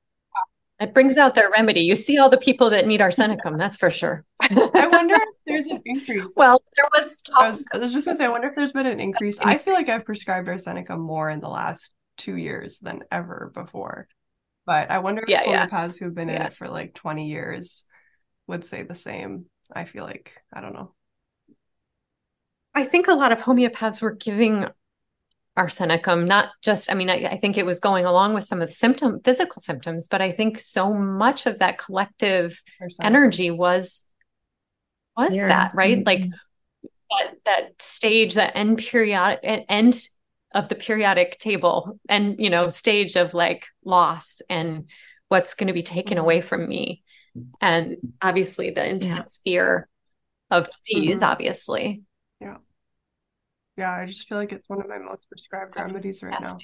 it 0.80 0.94
brings 0.94 1.16
out 1.16 1.34
their 1.34 1.50
remedy 1.50 1.80
you 1.80 1.94
see 1.94 2.18
all 2.18 2.30
the 2.30 2.38
people 2.38 2.70
that 2.70 2.86
need 2.86 3.00
arsenicum 3.00 3.58
that's 3.58 3.76
for 3.76 3.90
sure 3.90 4.24
i 4.40 4.88
wonder 4.90 5.14
if 5.14 5.28
there's 5.46 5.66
an 5.66 5.80
increase 5.84 6.32
Well, 6.36 6.62
there 6.76 6.88
was 6.96 7.22
I 7.34 7.50
was, 7.50 7.64
I 7.72 7.78
was 7.78 7.92
just 7.92 8.04
gonna 8.04 8.16
say, 8.16 8.24
I 8.24 8.28
wonder 8.28 8.48
if 8.48 8.54
there's 8.54 8.72
been 8.72 8.86
an 8.86 9.00
increase. 9.00 9.38
I 9.40 9.58
feel 9.58 9.74
like 9.74 9.88
I've 9.88 10.04
prescribed 10.04 10.48
Arsenica 10.48 10.98
more 10.98 11.28
in 11.28 11.40
the 11.40 11.48
last 11.48 11.90
two 12.16 12.36
years 12.36 12.78
than 12.78 13.02
ever 13.10 13.50
before. 13.54 14.06
But 14.66 14.90
I 14.90 14.98
wonder 14.98 15.22
if 15.22 15.28
Yeah, 15.28 15.42
yeah. 15.44 15.66
homeopaths 15.66 15.98
who've 15.98 16.14
been 16.14 16.30
in 16.30 16.40
it 16.40 16.52
for 16.52 16.68
like 16.68 16.94
20 16.94 17.26
years 17.26 17.84
would 18.46 18.64
say 18.64 18.82
the 18.82 18.94
same. 18.94 19.46
I 19.72 19.84
feel 19.84 20.04
like, 20.04 20.32
I 20.52 20.60
don't 20.60 20.74
know. 20.74 20.94
I 22.74 22.84
think 22.84 23.08
a 23.08 23.14
lot 23.14 23.32
of 23.32 23.40
homeopaths 23.40 24.00
were 24.00 24.12
giving 24.12 24.66
arsenicum, 25.60 26.26
not 26.26 26.50
just, 26.62 26.90
I 26.90 26.94
mean, 26.94 27.10
I, 27.10 27.26
I 27.32 27.36
think 27.36 27.58
it 27.58 27.66
was 27.66 27.80
going 27.80 28.04
along 28.06 28.32
with 28.34 28.44
some 28.44 28.62
of 28.62 28.68
the 28.68 28.74
symptom, 28.74 29.20
physical 29.22 29.60
symptoms, 29.60 30.08
but 30.08 30.22
I 30.22 30.32
think 30.32 30.58
so 30.58 30.94
much 30.94 31.46
of 31.46 31.58
that 31.58 31.78
collective 31.78 32.60
energy 33.02 33.50
was 33.50 34.04
was 35.16 35.34
Yeah. 35.34 35.48
that, 35.48 35.74
right? 35.74 36.04
Like 36.06 36.20
Mhm. 36.20 36.32
that 37.10 37.34
that 37.44 37.82
stage, 37.82 38.34
that 38.34 38.56
end 38.56 38.78
periodic 38.78 39.40
end 39.68 40.00
of 40.54 40.68
the 40.68 40.74
periodic 40.74 41.38
table 41.38 41.98
and 42.08 42.40
you 42.40 42.48
know, 42.50 42.70
stage 42.70 43.16
of 43.16 43.34
like 43.34 43.66
loss 43.84 44.40
and 44.48 44.88
what's 45.28 45.54
going 45.54 45.68
to 45.68 45.74
be 45.74 45.82
taken 45.82 46.16
Mhm. 46.16 46.20
away 46.22 46.40
from 46.40 46.68
me. 46.68 47.02
And 47.60 47.96
obviously 48.22 48.70
the 48.70 48.88
intense 48.88 49.40
fear 49.44 49.88
of 50.50 50.68
disease, 50.70 51.20
Mhm. 51.20 51.26
obviously. 51.30 52.02
Yeah, 53.76 53.92
I 53.92 54.04
just 54.06 54.28
feel 54.28 54.38
like 54.38 54.52
it's 54.52 54.68
one 54.68 54.80
of 54.80 54.88
my 54.88 54.98
most 54.98 55.28
prescribed 55.28 55.76
remedies 55.76 56.22
right 56.22 56.40
now. 56.40 56.58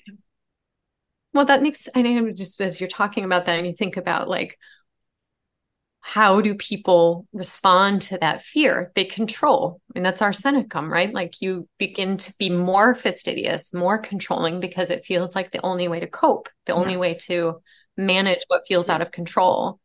Well, 1.33 1.45
that 1.47 1.63
makes, 1.63 1.89
I 1.95 2.03
know 2.03 2.31
just 2.33 2.61
as 2.61 2.81
you're 2.81 2.89
talking 2.89 3.25
about 3.25 3.47
that, 3.47 3.59
and 3.59 3.67
you 3.67 3.75
think 3.75 3.97
about 3.97 4.29
like, 4.29 4.59
how 6.01 6.41
do 6.41 6.55
people 6.55 7.27
respond 7.33 8.01
to 8.01 8.19
that 8.19 8.41
fear? 8.41 8.93
They 8.95 9.05
control, 9.05 9.81
and 9.95 10.07
that's 10.07 10.23
arsenicum, 10.23 10.89
right? 10.89 11.13
Like 11.13 11.41
you 11.43 11.69
begin 11.79 12.17
to 12.19 12.35
be 12.39 12.49
more 12.49 12.95
fastidious, 12.95 13.75
more 13.75 13.99
controlling 13.99 14.61
because 14.61 14.91
it 14.91 15.05
feels 15.05 15.35
like 15.35 15.51
the 15.51 15.65
only 15.67 15.89
way 15.89 16.01
to 16.01 16.07
cope, 16.07 16.49
the 16.65 16.75
only 16.75 16.93
Yeah. 16.93 16.99
way 16.99 17.15
to 17.15 17.61
manage 17.97 18.39
what 18.47 18.67
feels 18.69 18.89
out 18.89 19.03
of 19.03 19.11
control. 19.11 19.81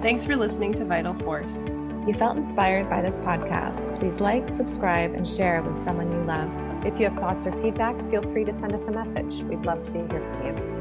Thanks 0.00 0.24
for 0.24 0.36
listening 0.36 0.72
to 0.74 0.84
Vital 0.84 1.12
Force. 1.12 1.74
If 2.02 2.08
You 2.08 2.14
felt 2.14 2.38
inspired 2.38 2.88
by 2.88 3.02
this 3.02 3.16
podcast, 3.16 3.98
please 3.98 4.20
like, 4.20 4.48
subscribe, 4.48 5.12
and 5.12 5.28
share 5.28 5.60
with 5.60 5.76
someone 5.76 6.10
you 6.10 6.22
love. 6.24 6.50
If 6.86 6.98
you 6.98 7.06
have 7.10 7.18
thoughts 7.18 7.46
or 7.46 7.52
feedback, 7.60 7.94
feel 8.08 8.22
free 8.22 8.44
to 8.44 8.52
send 8.52 8.72
us 8.72 8.88
a 8.88 8.92
message. 8.92 9.42
We'd 9.42 9.66
love 9.66 9.82
to 9.88 9.92
hear 9.92 10.08
from 10.08 10.46
you. 10.46 10.77